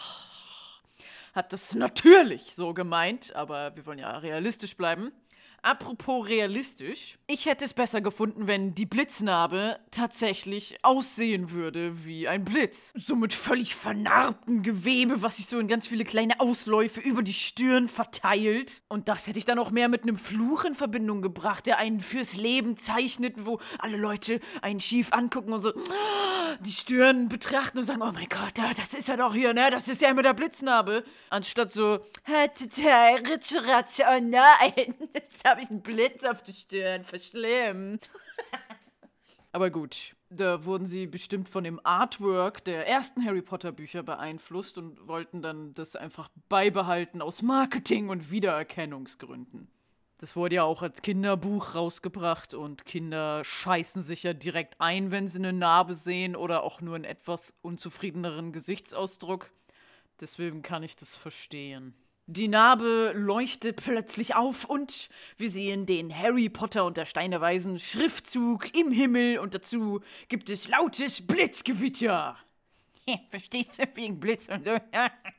hat 1.33 1.51
das 1.51 1.73
natürlich 1.75 2.53
so 2.53 2.73
gemeint, 2.73 3.35
aber 3.35 3.75
wir 3.75 3.85
wollen 3.85 3.99
ja 3.99 4.17
realistisch 4.17 4.77
bleiben. 4.77 5.11
Apropos 5.65 6.27
realistisch, 6.27 7.17
ich 7.25 7.45
hätte 7.45 7.63
es 7.63 7.73
besser 7.73 8.01
gefunden, 8.01 8.47
wenn 8.47 8.75
die 8.75 8.85
Blitznarbe 8.85 9.79
tatsächlich 9.91 10.77
aussehen 10.83 11.51
würde 11.51 12.03
wie 12.05 12.27
ein 12.27 12.43
Blitz. 12.43 12.91
So 12.97 13.15
mit 13.15 13.33
völlig 13.33 13.73
vernarbtem 13.73 14.61
Gewebe, 14.61 15.21
was 15.21 15.37
sich 15.37 15.45
so 15.45 15.57
in 15.59 15.69
ganz 15.69 15.87
viele 15.87 16.03
kleine 16.03 16.41
Ausläufe 16.41 16.99
über 16.99 17.23
die 17.23 17.33
Stirn 17.33 17.87
verteilt. 17.87 18.83
Und 18.89 19.07
das 19.07 19.25
hätte 19.25 19.39
ich 19.39 19.45
dann 19.45 19.57
auch 19.57 19.71
mehr 19.71 19.87
mit 19.87 20.03
einem 20.03 20.17
Fluch 20.17 20.65
in 20.65 20.75
Verbindung 20.75 21.21
gebracht, 21.21 21.65
der 21.65 21.77
einen 21.77 22.01
fürs 22.01 22.35
Leben 22.35 22.75
zeichnet, 22.75 23.45
wo 23.45 23.61
alle 23.79 23.95
Leute 23.95 24.41
einen 24.61 24.81
schief 24.81 25.13
angucken 25.13 25.53
und 25.53 25.61
so 25.61 25.71
die 26.61 26.71
Stirn 26.71 27.29
betrachten 27.29 27.79
und 27.79 27.85
sagen, 27.85 28.01
oh 28.01 28.11
mein 28.11 28.29
Gott, 28.29 28.57
das 28.77 28.93
ist 28.93 29.07
ja 29.07 29.17
doch 29.17 29.33
hier, 29.33 29.53
ne? 29.53 29.69
Das 29.71 29.87
ist 29.87 30.01
ja 30.01 30.13
mit 30.13 30.25
der 30.25 30.33
Blitznarbe. 30.33 31.03
Anstatt 31.29 31.71
so, 31.71 31.99
oh 34.01 34.19
nein, 34.21 34.95
jetzt 35.13 35.47
habe 35.47 35.61
ich 35.61 35.69
einen 35.69 35.81
Blitz 35.81 36.23
auf 36.23 36.41
die 36.41 36.53
Stirn, 36.53 37.03
verschlimm. 37.03 37.99
Aber 39.51 39.69
gut, 39.69 40.15
da 40.29 40.65
wurden 40.65 40.87
sie 40.87 41.05
bestimmt 41.05 41.47
von 41.47 41.63
dem 41.63 41.79
Artwork 41.83 42.63
der 42.63 42.87
ersten 42.87 43.23
Harry 43.23 43.41
Potter 43.41 43.71
Bücher 43.71 44.01
beeinflusst 44.01 44.77
und 44.77 45.07
wollten 45.07 45.41
dann 45.41 45.73
das 45.75 45.95
einfach 45.95 46.29
beibehalten 46.49 47.21
aus 47.21 47.41
Marketing- 47.41 48.09
und 48.09 48.31
Wiedererkennungsgründen. 48.31 49.67
Das 50.23 50.37
wurde 50.37 50.55
ja 50.55 50.63
auch 50.63 50.81
als 50.81 51.01
Kinderbuch 51.01 51.75
rausgebracht 51.75 52.53
und 52.53 52.85
Kinder 52.85 53.43
scheißen 53.43 54.01
sich 54.01 54.23
ja 54.23 54.31
direkt 54.31 54.79
ein, 54.79 55.11
wenn 55.11 55.27
sie 55.27 55.39
eine 55.39 55.51
Narbe 55.51 55.93
sehen 55.93 56.37
oder 56.37 56.63
auch 56.63 56.79
nur 56.79 56.95
einen 56.95 57.03
etwas 57.03 57.53
unzufriedeneren 57.61 58.53
Gesichtsausdruck. 58.53 59.51
Deswegen 60.21 60.61
kann 60.61 60.81
ich 60.81 60.95
das 60.95 61.13
verstehen. 61.13 61.93
Die 62.27 62.47
Narbe 62.47 63.11
leuchtet 63.13 63.83
plötzlich 63.83 64.33
auf 64.33 64.63
und 64.63 65.09
wir 65.35 65.49
sehen 65.49 65.85
den 65.85 66.17
Harry 66.17 66.47
Potter 66.47 66.85
und 66.85 66.95
der 66.95 67.05
Stein 67.05 67.31
der 67.31 67.41
Weisen 67.41 67.77
Schriftzug 67.77 68.73
im 68.73 68.93
Himmel 68.93 69.39
und 69.39 69.53
dazu 69.53 69.99
gibt 70.29 70.49
es 70.49 70.69
lautes 70.69 71.27
Blitzgewitter. 71.27 72.37
Verstehst 73.29 73.79
du, 73.79 73.83
wegen 73.95 74.19
Blitz 74.19 74.47
und 74.47 74.65
so. 74.65 74.77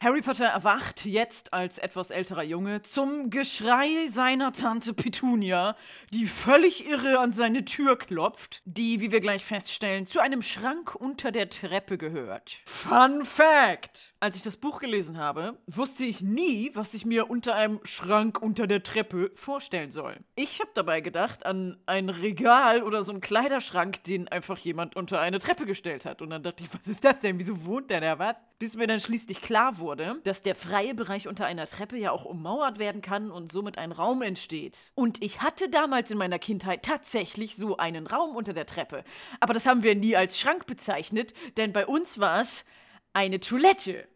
Harry 0.01 0.21
Potter 0.21 0.47
erwacht 0.47 1.05
jetzt 1.05 1.53
als 1.53 1.79
etwas 1.79 2.11
älterer 2.11 2.43
Junge 2.43 2.83
zum 2.83 3.31
Geschrei 3.31 4.07
seiner 4.09 4.53
Tante 4.53 4.93
Petunia, 4.93 5.77
die 6.13 6.27
völlig 6.27 6.87
irre 6.87 7.19
an 7.19 7.33
seine 7.33 7.65
Tür 7.65 7.97
klopft, 7.97 8.63
die, 8.65 9.01
wie 9.01 9.11
wir 9.11 9.21
gleich 9.21 9.45
feststellen, 9.45 10.07
zu 10.07 10.21
einem 10.21 10.43
Schrank 10.43 10.95
unter 10.95 11.33
der 11.33 11.49
Treppe 11.49 11.99
gehört. 11.99 12.61
Fun 12.67 13.25
Fact! 13.25 14.15
Als 14.21 14.37
ich 14.37 14.43
das 14.43 14.57
Buch 14.57 14.81
gelesen 14.81 15.19
habe, 15.19 15.59
wusste 15.67 16.05
ich 16.05 16.23
nie, 16.23 16.71
was 16.75 16.95
ich 16.95 17.05
mir 17.05 17.29
unter 17.31 17.55
einem 17.55 17.81
Schrank 17.85 18.41
unter 18.41 18.67
der 18.67 18.83
Treppe 18.83 19.31
vorstellen 19.35 19.91
soll. 19.91 20.17
Ich 20.35 20.61
habe 20.61 20.71
dabei 20.75 21.01
gedacht 21.01 21.45
an 21.45 21.79
ein 21.87 22.09
Regal 22.09 22.83
oder 22.83 23.03
so 23.03 23.13
einen 23.13 23.21
Kleiderschrank, 23.21 24.03
den 24.05 24.29
einfach 24.29 24.59
jemand 24.59 24.97
unter 24.97 25.21
eine 25.21 25.39
Treppe 25.39 25.67
gestellt 25.67 26.07
hat. 26.07 26.23
Und 26.23 26.31
dann 26.31 26.43
dachte 26.43 26.65
ich, 26.65 26.71
was 26.73 26.87
ist 26.87 27.05
das 27.05 27.19
denn? 27.19 27.39
Wieso 27.39 27.54
wohnt 27.65 27.91
der 27.91 28.01
da 28.01 28.19
was? 28.19 28.37
Bis 28.59 28.77
mir 28.77 28.87
dann 28.87 29.01
schließlich 29.01 29.43
klar 29.43 29.79
wurde, 29.79 30.21
dass 30.25 30.43
der 30.43 30.55
freie 30.55 30.95
Bereich 30.95 31.29
unter 31.29 31.45
einer 31.45 31.67
Treppe 31.67 31.99
ja 31.99 32.13
auch 32.13 32.25
ummauert 32.25 32.79
werden 32.79 33.03
kann 33.03 33.31
und 33.31 33.53
somit 33.53 33.79
ein 33.79 33.93
Raum 33.93 34.23
entsteht. 34.23 34.93
Und 34.95 35.23
ich 35.23 35.43
hatte 35.43 35.69
damals 35.69 36.11
in 36.11 36.19
meiner 36.19 36.39
Kindheit 36.39 36.83
tatsächlich 36.83 37.57
so 37.57 37.77
einen 37.77 38.07
Raum 38.07 38.37
unter 38.37 38.53
der 38.53 38.67
Treppe. 38.67 39.05
Aber 39.41 39.55
das 39.55 39.67
haben 39.67 39.83
wir 39.83 39.95
nie 39.95 40.17
als 40.17 40.39
Schrank 40.39 40.67
bezeichnet, 40.67 41.35
denn 41.57 41.73
bei 41.73 41.87
uns 41.87 42.19
war 42.19 42.41
es 42.41 42.65
eine 43.13 43.41
Toilette. 43.41 44.07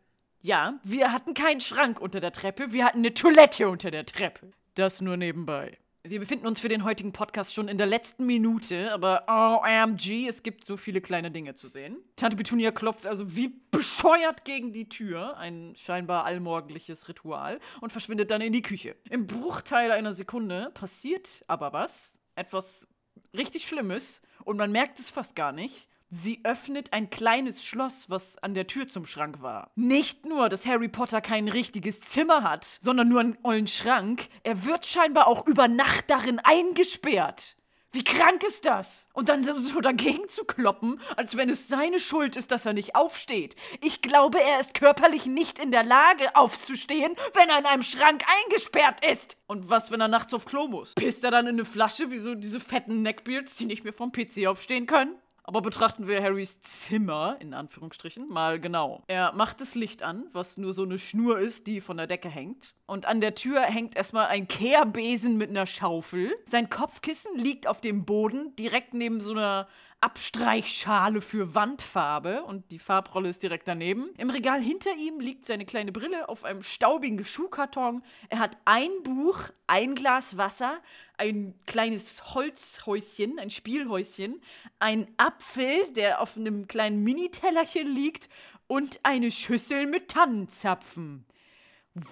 Ja, 0.41 0.79
wir 0.83 1.13
hatten 1.13 1.35
keinen 1.35 1.61
Schrank 1.61 2.01
unter 2.01 2.21
der 2.21 2.33
Treppe, 2.33 2.73
wir 2.73 2.85
hatten 2.85 2.99
eine 2.99 3.15
Toilette 3.15 3.69
unter 3.69 3.91
der 3.91 4.07
Treppe. 4.07 4.53
Das 4.75 5.01
nur 5.01 5.17
nebenbei. 5.17 5.79
Wir 6.09 6.21
befinden 6.21 6.47
uns 6.47 6.59
für 6.59 6.71
den 6.71 6.85
heutigen 6.85 7.13
Podcast 7.13 7.53
schon 7.53 7.69
in 7.69 7.77
der 7.77 7.87
letzten 7.87 8.25
Minute, 8.25 8.95
aber 8.95 9.25
OMG, 9.29 10.27
es 10.27 10.43
gibt 10.43 10.65
so 10.65 10.79
viele 10.79 11.03
kleine 11.03 11.31
Dinge 11.31 11.53
zu 11.53 11.69
sehen. 11.69 11.99
Tante 12.17 12.35
Petunia 12.35 12.71
klopft 12.71 13.07
also 13.07 13.37
wie 13.37 13.61
bescheuert 13.71 14.47
gegen 14.47 14.73
die 14.73 14.89
Tür, 14.89 15.37
ein 15.37 15.75
scheinbar 15.77 16.25
allmorgendliches 16.25 17.11
Ritual, 17.11 17.61
und 17.83 17.93
verschwindet 17.93 18.31
dann 18.31 18.41
in 18.41 18.55
die 18.55 18.63
Küche. 18.63 18.97
Im 19.11 19.27
Bruchteil 19.27 19.93
einer 19.93 20.15
Sekunde 20.15 20.71
passiert 20.73 21.45
aber 21.47 21.75
was, 21.75 22.23
etwas 22.37 22.89
richtig 23.37 23.69
Schlimmes, 23.69 24.23
und 24.45 24.57
man 24.57 24.73
merkt 24.73 24.99
es 24.99 25.11
fast 25.11 25.37
gar 25.37 25.53
nicht. 25.53 25.89
Sie 26.11 26.41
öffnet 26.43 26.95
ein 26.95 27.11
kleines 27.11 27.63
Schloss, 27.63 28.09
was 28.09 28.39
an 28.39 28.55
der 28.55 28.67
Tür 28.67 28.89
zum 28.89 29.05
Schrank 29.05 29.43
war. 29.43 29.71
Nicht 29.75 30.25
nur, 30.25 30.49
dass 30.49 30.65
Harry 30.65 30.89
Potter 30.89 31.21
kein 31.21 31.49
richtiges 31.49 32.01
Zimmer 32.01 32.43
hat, 32.43 32.65
sondern 32.81 33.09
nur 33.09 33.21
einen 33.21 33.37
ollen 33.43 33.67
Schrank, 33.67 34.29
er 34.43 34.65
wird 34.65 34.87
scheinbar 34.87 35.27
auch 35.27 35.47
über 35.47 35.69
Nacht 35.69 36.09
darin 36.09 36.39
eingesperrt. 36.39 37.57
Wie 37.93 38.05
krank 38.05 38.43
ist 38.43 38.65
das? 38.65 39.09
Und 39.13 39.29
dann 39.29 39.45
so 39.45 39.81
dagegen 39.81 40.29
zu 40.29 40.45
kloppen, 40.45 41.01
als 41.17 41.37
wenn 41.37 41.51
es 41.51 41.69
seine 41.69 42.01
Schuld 42.01 42.37
ist, 42.37 42.51
dass 42.53 42.65
er 42.65 42.73
nicht 42.73 42.95
aufsteht. 42.95 43.57
Ich 43.83 44.01
glaube, 44.01 44.41
er 44.41 44.61
ist 44.61 44.75
körperlich 44.75 45.27
nicht 45.27 45.59
in 45.59 45.73
der 45.73 45.85
Lage, 45.85 46.37
aufzustehen, 46.37 47.17
wenn 47.35 47.49
er 47.51 47.59
in 47.59 47.67
einem 47.67 47.83
Schrank 47.83 48.25
eingesperrt 48.45 49.05
ist. 49.05 49.43
Und 49.47 49.69
was, 49.69 49.91
wenn 49.91 50.01
er 50.01 50.09
nachts 50.09 50.33
auf 50.33 50.47
Klo 50.47 50.69
muss? 50.69 50.95
Pisst 50.95 51.25
er 51.25 51.31
dann 51.31 51.47
in 51.47 51.57
eine 51.57 51.65
Flasche, 51.65 52.11
wie 52.11 52.19
so 52.19 52.35
diese 52.35 52.61
fetten 52.61 53.03
Neckbeards, 53.03 53.57
die 53.57 53.67
nicht 53.67 53.85
mehr 53.85 53.95
vom 53.95 54.13
PC 54.13 54.47
aufstehen 54.47 54.87
können? 54.87 55.17
Aber 55.49 55.63
betrachten 55.63 56.07
wir 56.07 56.23
Harrys 56.23 56.61
Zimmer, 56.61 57.39
in 57.41 57.55
Anführungsstrichen, 57.55 58.29
mal 58.29 58.61
genau. 58.61 59.03
Er 59.07 59.33
macht 59.33 59.63
das 59.63 59.75
Licht 59.75 60.03
an, 60.03 60.27
was 60.35 60.59
nur 60.59 60.75
so 60.75 60.83
eine 60.83 60.99
Schnur 60.99 61.39
ist, 61.39 61.67
die 61.67 61.81
von 61.81 61.97
der 61.97 62.07
Decke 62.07 62.29
hängt. 62.29 62.75
Und 62.85 63.07
an 63.07 63.23
der 63.23 63.35
Tür 63.35 63.63
hängt 63.63 63.97
erstmal 63.97 64.27
ein 64.27 64.47
Kehrbesen 64.47 65.39
mit 65.39 65.49
einer 65.49 65.65
Schaufel. 65.65 66.37
Sein 66.45 66.69
Kopfkissen 66.69 67.35
liegt 67.39 67.67
auf 67.67 67.81
dem 67.81 68.05
Boden, 68.05 68.55
direkt 68.57 68.93
neben 68.93 69.23
so 69.23 69.31
einer 69.31 69.69
Abstreichschale 70.01 71.21
für 71.21 71.57
Wandfarbe 71.57 72.45
und 72.45 72.71
die 72.71 72.79
Farbrolle 72.79 73.31
ist 73.31 73.43
direkt 73.43 73.67
daneben. 73.67 74.11
Im 74.17 74.31
Regal 74.31 74.63
hinter 74.63 74.95
ihm 74.95 75.19
liegt 75.19 75.45
seine 75.45 75.67
kleine 75.67 75.91
Brille 75.91 76.29
auf 76.29 76.45
einem 76.45 76.63
staubigen 76.63 77.25
Schuhkarton. 77.25 78.05
Er 78.29 78.39
hat 78.39 78.57
ein 78.65 78.91
Buch, 79.03 79.41
ein 79.67 79.97
Glas 79.97 80.37
Wasser, 80.37 80.79
ein 81.17 81.59
kleines 81.67 82.35
Holzhäuschen, 82.35 83.41
ein 83.41 83.51
Spielhäuschen, 83.51 84.41
ein 84.79 85.09
Apfel, 85.17 85.93
der 85.93 86.21
auf 86.21 86.37
einem 86.37 86.69
kleinen 86.69 87.03
Minitellerchen 87.03 87.93
liegt 87.93 88.29
und 88.69 89.01
eine 89.03 89.33
Schüssel 89.33 89.87
mit 89.87 90.09
Tannenzapfen. 90.09 91.27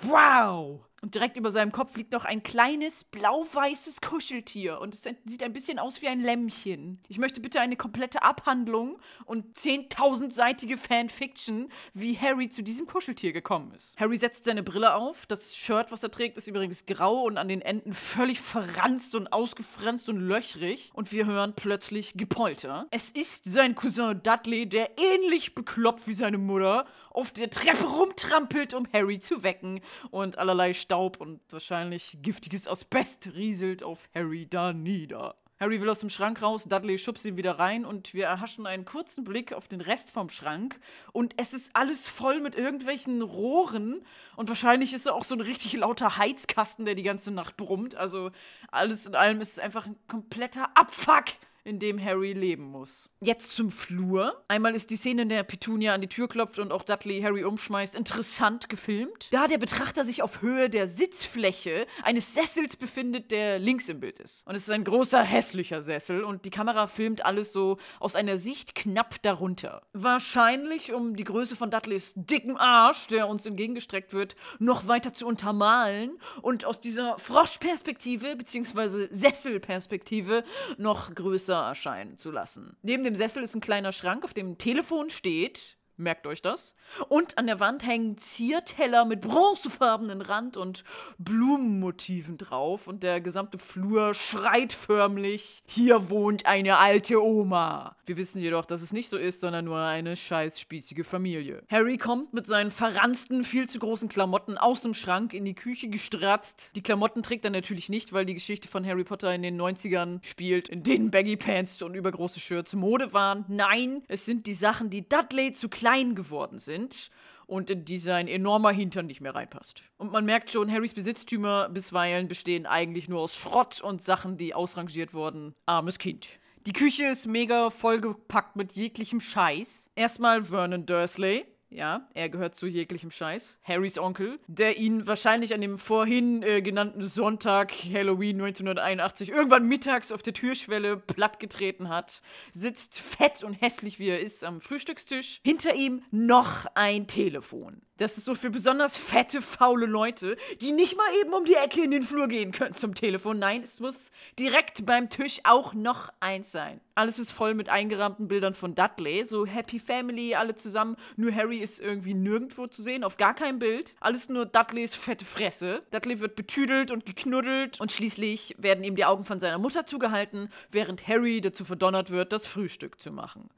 Wow! 0.03 0.85
Und 1.07 1.15
direkt 1.15 1.37
über 1.37 1.53
seinem 1.53 1.71
Kopf 1.71 1.97
liegt 1.97 2.11
noch 2.11 2.25
ein 2.25 2.43
kleines 2.43 3.05
blau-weißes 3.05 4.01
Kuscheltier 4.01 4.81
und 4.81 4.93
es 4.93 5.09
sieht 5.25 5.45
ein 5.45 5.53
bisschen 5.53 5.79
aus 5.79 6.03
wie 6.03 6.09
ein 6.09 6.21
Lämmchen. 6.21 6.99
Ich 7.07 7.19
möchte 7.19 7.41
bitte 7.41 7.61
eine 7.61 7.77
komplette 7.77 8.23
Abhandlung 8.25 8.99
und 9.25 9.57
10.000-seitige 9.57 10.77
Fanfiction, 10.77 11.71
wie 11.95 12.19
Harry 12.19 12.49
zu 12.49 12.65
diesem 12.65 12.89
Kuscheltier 12.89 13.33
gekommen 13.33 13.71
ist. 13.77 13.95
Harry 14.01 14.17
setzt 14.17 14.43
seine 14.43 14.65
Brille 14.65 14.97
auf. 14.97 15.27
Das 15.27 15.57
Shirt, 15.57 15.93
was 15.93 16.03
er 16.03 16.11
trägt, 16.11 16.39
ist 16.39 16.49
übrigens 16.49 16.87
grau 16.87 17.23
und 17.23 17.39
an 17.39 17.47
den 17.47 17.61
Enden 17.61 17.95
völlig 17.95 18.41
verranzt 18.41 19.15
und 19.15 19.33
ausgefranst 19.33 20.09
und 20.09 20.19
löchrig. 20.19 20.91
Und 20.93 21.13
wir 21.13 21.25
hören 21.25 21.53
plötzlich 21.55 22.15
Gepolter. 22.15 22.89
Es 22.91 23.13
ist 23.13 23.45
sein 23.45 23.77
Cousin 23.77 24.21
Dudley, 24.25 24.69
der 24.69 24.99
ähnlich 24.99 25.55
bekloppt 25.55 26.09
wie 26.09 26.15
seine 26.15 26.39
Mutter 26.39 26.85
auf 27.13 27.33
der 27.33 27.49
Treppe 27.49 27.87
rumtrampelt, 27.87 28.75
um 28.75 28.87
Harry 28.93 29.21
zu 29.21 29.43
wecken 29.43 29.81
und 30.11 30.37
allerlei 30.37 30.75
Staub 30.97 31.21
und 31.21 31.41
wahrscheinlich 31.51 32.17
giftiges 32.23 32.67
Asbest 32.67 33.35
rieselt 33.35 33.83
auf 33.83 34.09
Harry 34.15 34.47
da 34.49 34.73
nieder. 34.73 35.35
Harry 35.61 35.79
will 35.79 35.91
aus 35.91 36.01
dem 36.01 36.09
Schrank 36.09 36.41
raus, 36.41 36.65
Dudley 36.65 36.97
schubst 36.97 37.27
ihn 37.27 37.37
wieder 37.37 37.59
rein 37.59 37.85
und 37.85 38.15
wir 38.15 38.25
erhaschen 38.25 38.67
einen 38.67 38.87
kurzen 38.87 39.23
Blick 39.23 39.53
auf 39.53 39.69
den 39.69 39.83
Rest 39.83 40.11
vom 40.11 40.31
Schrank 40.31 40.81
und 41.13 41.35
es 41.37 41.53
ist 41.53 41.77
alles 41.77 42.07
voll 42.07 42.41
mit 42.41 42.55
irgendwelchen 42.55 43.21
Rohren 43.21 44.07
und 44.37 44.49
wahrscheinlich 44.49 44.95
ist 44.95 45.05
da 45.05 45.13
auch 45.13 45.25
so 45.25 45.35
ein 45.35 45.43
richtig 45.43 45.75
lauter 45.75 46.17
Heizkasten, 46.17 46.87
der 46.87 46.95
die 46.95 47.03
ganze 47.03 47.31
Nacht 47.31 47.59
brummt. 47.59 47.95
Also 47.95 48.31
alles 48.71 49.05
in 49.05 49.15
allem 49.15 49.43
ist 49.43 49.53
es 49.53 49.59
einfach 49.59 49.85
ein 49.85 49.97
kompletter 50.09 50.71
Abfuck 50.79 51.27
in 51.67 51.81
dem 51.81 52.03
Harry 52.03 52.33
leben 52.33 52.65
muss. 52.65 53.11
Jetzt 53.21 53.51
zum 53.51 53.71
Flur. 53.71 54.45
Einmal 54.47 54.75
ist 54.75 54.91
die 54.91 54.97
Szene, 54.97 55.23
in 55.23 55.29
der 55.29 55.43
Petunia 55.43 55.95
an 55.95 56.01
die 56.01 56.07
Tür 56.07 56.29
klopft 56.29 56.61
und 56.61 56.73
auch 56.73 56.85
Dudley 56.85 57.21
Harry 57.23 57.43
umschmeißt, 57.43 57.97
interessant 57.97 58.69
gefilmt. 58.69 59.29
Da 59.33 59.49
der 59.49 59.59
Betrachter 59.59 60.05
sich 60.05 60.23
auf 60.23 60.43
Höhe 60.43 60.71
der 60.71 60.87
Sitzfläche 60.87 61.87
eines 62.05 62.35
Sessels 62.35 62.77
befindet, 62.77 63.33
der 63.33 63.59
links 63.59 63.89
im 63.89 63.99
Bild 63.99 64.21
ist. 64.21 64.47
Und 64.47 64.55
es 64.55 64.63
ist 64.63 64.71
ein 64.71 64.85
großer, 64.85 65.23
hässlicher 65.23 65.83
Sessel 65.83 66.23
und 66.23 66.45
die 66.45 66.51
Kamera 66.51 66.87
filmt 66.87 67.25
alles 67.25 67.53
so 67.53 67.79
aus 67.99 68.15
einer 68.15 68.37
Sicht 68.37 68.77
knapp 68.77 69.21
darunter. 69.23 69.83
Wahrscheinlich, 69.93 70.93
um 70.93 71.17
die 71.17 71.25
Größe 71.25 71.57
von 71.57 71.73
Dudleys 71.73 72.13
dicken 72.15 72.57
Arsch, 72.57 73.09
der 73.09 73.27
uns 73.27 73.45
entgegengestreckt 73.45 74.13
wird, 74.13 74.37
noch 74.61 74.87
weiter 74.87 75.13
zu 75.13 75.27
untermalen 75.27 76.19
und 76.43 76.65
aus 76.65 76.81
dieser 76.81 77.19
Froschperspektive 77.19 78.37
bzw. 78.37 79.09
Sesselperspektive 79.11 80.45
noch 80.79 81.13
größer 81.13 81.56
erscheinen 81.63 82.17
zu 82.17 82.31
lassen. 82.31 82.77
Neben 82.83 83.05
dem 83.05 83.17
Sessel 83.17 83.43
ist 83.43 83.55
ein 83.55 83.61
kleiner 83.61 83.93
Schrank, 83.93 84.25
auf 84.25 84.35
dem 84.35 84.51
ein 84.53 84.59
Telefon 84.59 85.11
steht. 85.11 85.79
Merkt 85.99 86.27
euch 86.27 86.43
das. 86.43 86.75
Und 87.09 87.39
an 87.39 87.47
der 87.47 87.59
Wand 87.59 87.87
hängen 87.87 88.19
Zierteller 88.19 89.07
mit 89.07 89.23
bronzefarbenen 89.23 90.21
Rand 90.21 90.59
und 90.59 90.85
Blumenmotiven 91.17 92.37
drauf. 92.37 92.87
Und 92.87 93.03
der 93.03 93.23
gesamte 93.23 93.57
Flur 93.57 94.13
schreit 94.13 94.75
förmlich: 94.75 95.63
Hier 95.67 96.11
wohnt 96.11 96.45
eine 96.45 96.77
alte 96.77 97.23
Oma. 97.23 97.97
Wir 98.05 98.19
wissen 98.19 98.43
jedoch, 98.43 98.67
dass 98.67 98.83
es 98.83 98.93
nicht 98.93 99.09
so 99.09 99.17
ist, 99.17 99.41
sondern 99.41 99.65
nur 99.65 99.79
eine 99.79 100.17
scheißspießige 100.17 101.07
Familie. 101.07 101.63
Harry 101.71 101.97
kommt 101.97 102.35
mit 102.35 102.47
seinen 102.47 102.71
verransten, 102.71 103.43
viel 103.43 103.67
zu 103.67 103.79
großen 103.79 104.11
Klamotten 104.11 104.59
aus 104.59 104.83
dem 104.83 104.93
Schrank 104.93 105.33
in 105.33 105.47
die 105.47 105.55
Küche 105.55 105.89
gestratzt. 105.89 106.73
Die 106.77 106.83
Klamotten 106.83 107.23
trägt 107.23 107.47
er 107.47 107.51
natürlich 107.51 107.89
nicht, 107.89 108.13
weil 108.13 108.27
die 108.27 108.35
Geschichte 108.35 108.69
von 108.69 108.87
Harry 108.87 109.05
Potter 109.05 109.35
in 109.35 109.43
den 109.43 109.59
90ern 109.59 110.23
spielt, 110.23 110.69
in 110.69 110.83
denen 110.83 111.11
Baggy 111.11 111.37
Pants 111.39 111.81
und 111.81 111.95
übergroße 111.95 112.39
Shirts 112.39 112.75
Mode 112.75 113.15
waren. 113.15 113.47
Nein, 113.49 114.03
es 114.09 114.27
sind 114.27 114.47
die 114.47 114.55
Sachen, 114.55 114.91
die 114.91 115.09
Dudley 115.09 115.53
zu 115.53 115.71
klein 115.71 115.86
klein 115.87 116.17
geworden 116.17 116.59
sind 116.59 117.11
und 117.47 117.71
in 117.71 117.85
die 117.85 117.99
sein 117.99 118.27
enormer 118.27 118.73
Hintern 118.73 119.07
nicht 119.07 119.21
mehr 119.21 119.37
reinpasst. 119.37 119.85
Und 119.99 120.11
man 120.11 120.25
merkt 120.25 120.51
schon, 120.51 120.71
Harrys 120.71 120.95
Besitztümer 120.95 121.69
bisweilen 121.69 122.27
bestehen 122.27 122.67
eigentlich 122.67 123.09
nur 123.09 123.21
aus 123.21 123.37
Schrott 123.37 123.81
und 123.81 124.03
Sachen, 124.03 124.37
die 124.37 124.53
ausrangiert 124.53 125.15
wurden. 125.15 125.55
Armes 125.65 126.01
Kind. 126.01 126.27
Die 126.67 126.73
Küche 126.73 127.07
ist 127.07 127.29
mega 127.29 127.71
vollgepackt 127.71 128.57
mit 128.57 128.73
jeglichem 128.73 129.21
Scheiß. 129.21 129.91
Erstmal 129.95 130.43
Vernon 130.43 130.87
Dursley, 130.87 131.45
ja, 131.69 132.09
er 132.15 132.29
gehört 132.29 132.55
zu 132.55 132.67
jeglichem 132.67 133.11
Scheiß. 133.11 133.59
Harrys 133.63 133.99
Onkel, 133.99 134.39
der 134.47 134.77
ihn 134.77 135.07
wahrscheinlich 135.07 135.53
an 135.53 135.61
dem 135.61 135.79
vorhin 135.79 136.43
äh, 136.43 136.63
genannten 136.63 137.07
Sonntag, 137.07 137.73
Halloween 137.73 138.41
1981, 138.41 139.31
irgendwann 139.31 139.67
mittags 139.67 140.13
auf 140.13 140.23
der 140.23 140.33
Türschwelle 140.33 140.97
plattgetreten 140.97 141.89
hat, 141.89 142.23
sitzt 142.53 142.99
fett 142.99 143.43
und 143.43 143.55
hässlich 143.55 143.99
wie 143.99 144.09
er 144.09 144.21
ist 144.21 144.45
am 144.45 144.61
Frühstückstisch. 144.61 145.41
Hinter 145.45 145.75
ihm 145.75 146.03
noch 146.11 146.67
ein 146.75 147.07
Telefon. 147.07 147.83
Das 147.99 148.19
ist 148.19 148.27
so 148.27 148.35
für 148.35 148.51
besonders 148.51 148.97
fette, 148.97 149.41
faule 149.41 149.87
Leute, 149.87 150.37
die 150.61 150.73
nicht 150.73 150.97
mal 150.99 151.07
eben 151.23 151.33
um 151.33 151.47
die 151.47 151.55
Ecke 151.55 151.83
in 151.83 151.91
den 151.91 152.03
Flur 152.03 152.29
gehen 152.29 152.53
können 152.53 152.75
zum 152.75 152.95
Telefon. 152.95 153.39
Nein, 153.39 153.63
es 153.63 153.81
muss 153.81 154.11
direkt 154.39 154.85
beim 154.85 155.09
Tisch 155.09 155.41
auch 155.45 155.73
noch 155.73 156.11
eins 156.21 156.53
sein. 156.53 156.81
Alles 156.95 157.19
ist 157.19 157.31
voll 157.31 157.55
mit 157.55 157.71
eingerahmten 157.71 158.29
Bildern 158.29 158.53
von 158.53 158.75
Dudley. 158.75 159.25
So 159.25 159.47
Happy 159.47 159.79
Family, 159.79 160.35
alle 160.35 160.55
zusammen. 160.55 160.97
Nur 161.17 161.35
Harry 161.35 161.56
ist 161.59 161.81
irgendwie 161.81 162.15
nirgendwo 162.15 162.67
zu 162.67 162.83
sehen, 162.83 163.05
auf 163.05 163.17
gar 163.17 163.35
kein 163.35 163.59
Bild. 163.59 163.95
Alles 164.01 164.29
nur 164.29 164.47
Dudleys 164.47 164.95
fette 164.95 165.25
Fresse. 165.25 165.83
Dudley 165.91 166.21
wird 166.21 166.37
betüdelt 166.37 166.91
und 166.91 167.07
geknuddelt 167.07 167.81
und 167.81 167.93
schließlich 167.93 168.55
werden 168.59 168.85
ihm 168.85 168.97
die 168.97 169.05
Augen 169.05 169.25
von 169.25 169.41
seiner 169.41 169.59
Mutter 169.59 169.87
zugehalten, 169.87 170.51
während 170.71 171.07
Harry 171.07 171.41
dazu 171.41 171.65
verdonnert 171.65 172.11
wird, 172.11 172.33
das 172.33 172.47
Frühstück 172.47 173.01
zu 173.01 173.13
machen. 173.13 173.49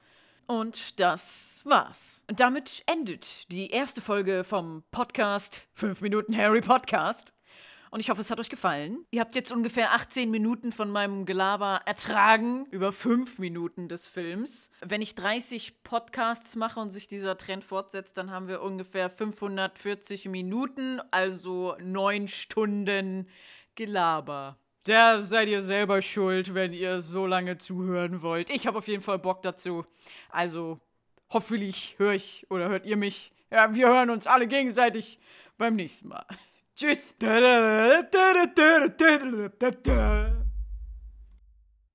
Und 0.46 0.98
das 0.98 1.60
war's. 1.64 2.24
Und 2.26 2.40
damit 2.40 2.82
endet 2.86 3.52
die 3.52 3.70
erste 3.70 4.00
Folge 4.00 4.44
vom 4.44 4.82
Podcast 4.90 5.68
5 5.74 6.00
Minuten 6.00 6.34
Harry 6.34 6.62
Podcast. 6.62 7.37
Und 7.90 8.00
ich 8.00 8.10
hoffe, 8.10 8.20
es 8.20 8.30
hat 8.30 8.40
euch 8.40 8.50
gefallen. 8.50 9.04
Ihr 9.10 9.20
habt 9.20 9.34
jetzt 9.34 9.52
ungefähr 9.52 9.92
18 9.92 10.30
Minuten 10.30 10.72
von 10.72 10.90
meinem 10.90 11.24
Gelaber 11.24 11.80
ertragen 11.86 12.66
über 12.70 12.92
5 12.92 13.38
Minuten 13.38 13.88
des 13.88 14.06
Films. 14.06 14.70
Wenn 14.80 15.02
ich 15.02 15.14
30 15.14 15.82
Podcasts 15.82 16.56
mache 16.56 16.80
und 16.80 16.90
sich 16.90 17.08
dieser 17.08 17.36
Trend 17.36 17.64
fortsetzt, 17.64 18.16
dann 18.18 18.30
haben 18.30 18.48
wir 18.48 18.62
ungefähr 18.62 19.10
540 19.10 20.28
Minuten, 20.28 21.00
also 21.10 21.76
9 21.80 22.28
Stunden 22.28 23.28
Gelaber. 23.74 24.58
Da 24.84 25.20
seid 25.20 25.48
ihr 25.48 25.62
selber 25.62 26.00
schuld, 26.00 26.54
wenn 26.54 26.72
ihr 26.72 27.02
so 27.02 27.26
lange 27.26 27.58
zuhören 27.58 28.22
wollt. 28.22 28.48
Ich 28.50 28.66
habe 28.66 28.78
auf 28.78 28.88
jeden 28.88 29.02
Fall 29.02 29.18
Bock 29.18 29.42
dazu. 29.42 29.84
Also, 30.30 30.80
hoffentlich 31.30 31.96
höre 31.98 32.14
ich 32.14 32.46
oder 32.50 32.68
hört 32.68 32.86
ihr 32.86 32.96
mich. 32.96 33.32
Ja, 33.50 33.74
wir 33.74 33.88
hören 33.88 34.10
uns 34.10 34.26
alle 34.26 34.46
gegenseitig 34.46 35.18
beim 35.58 35.76
nächsten 35.76 36.08
Mal. 36.08 36.26
Tschüss. 36.78 37.12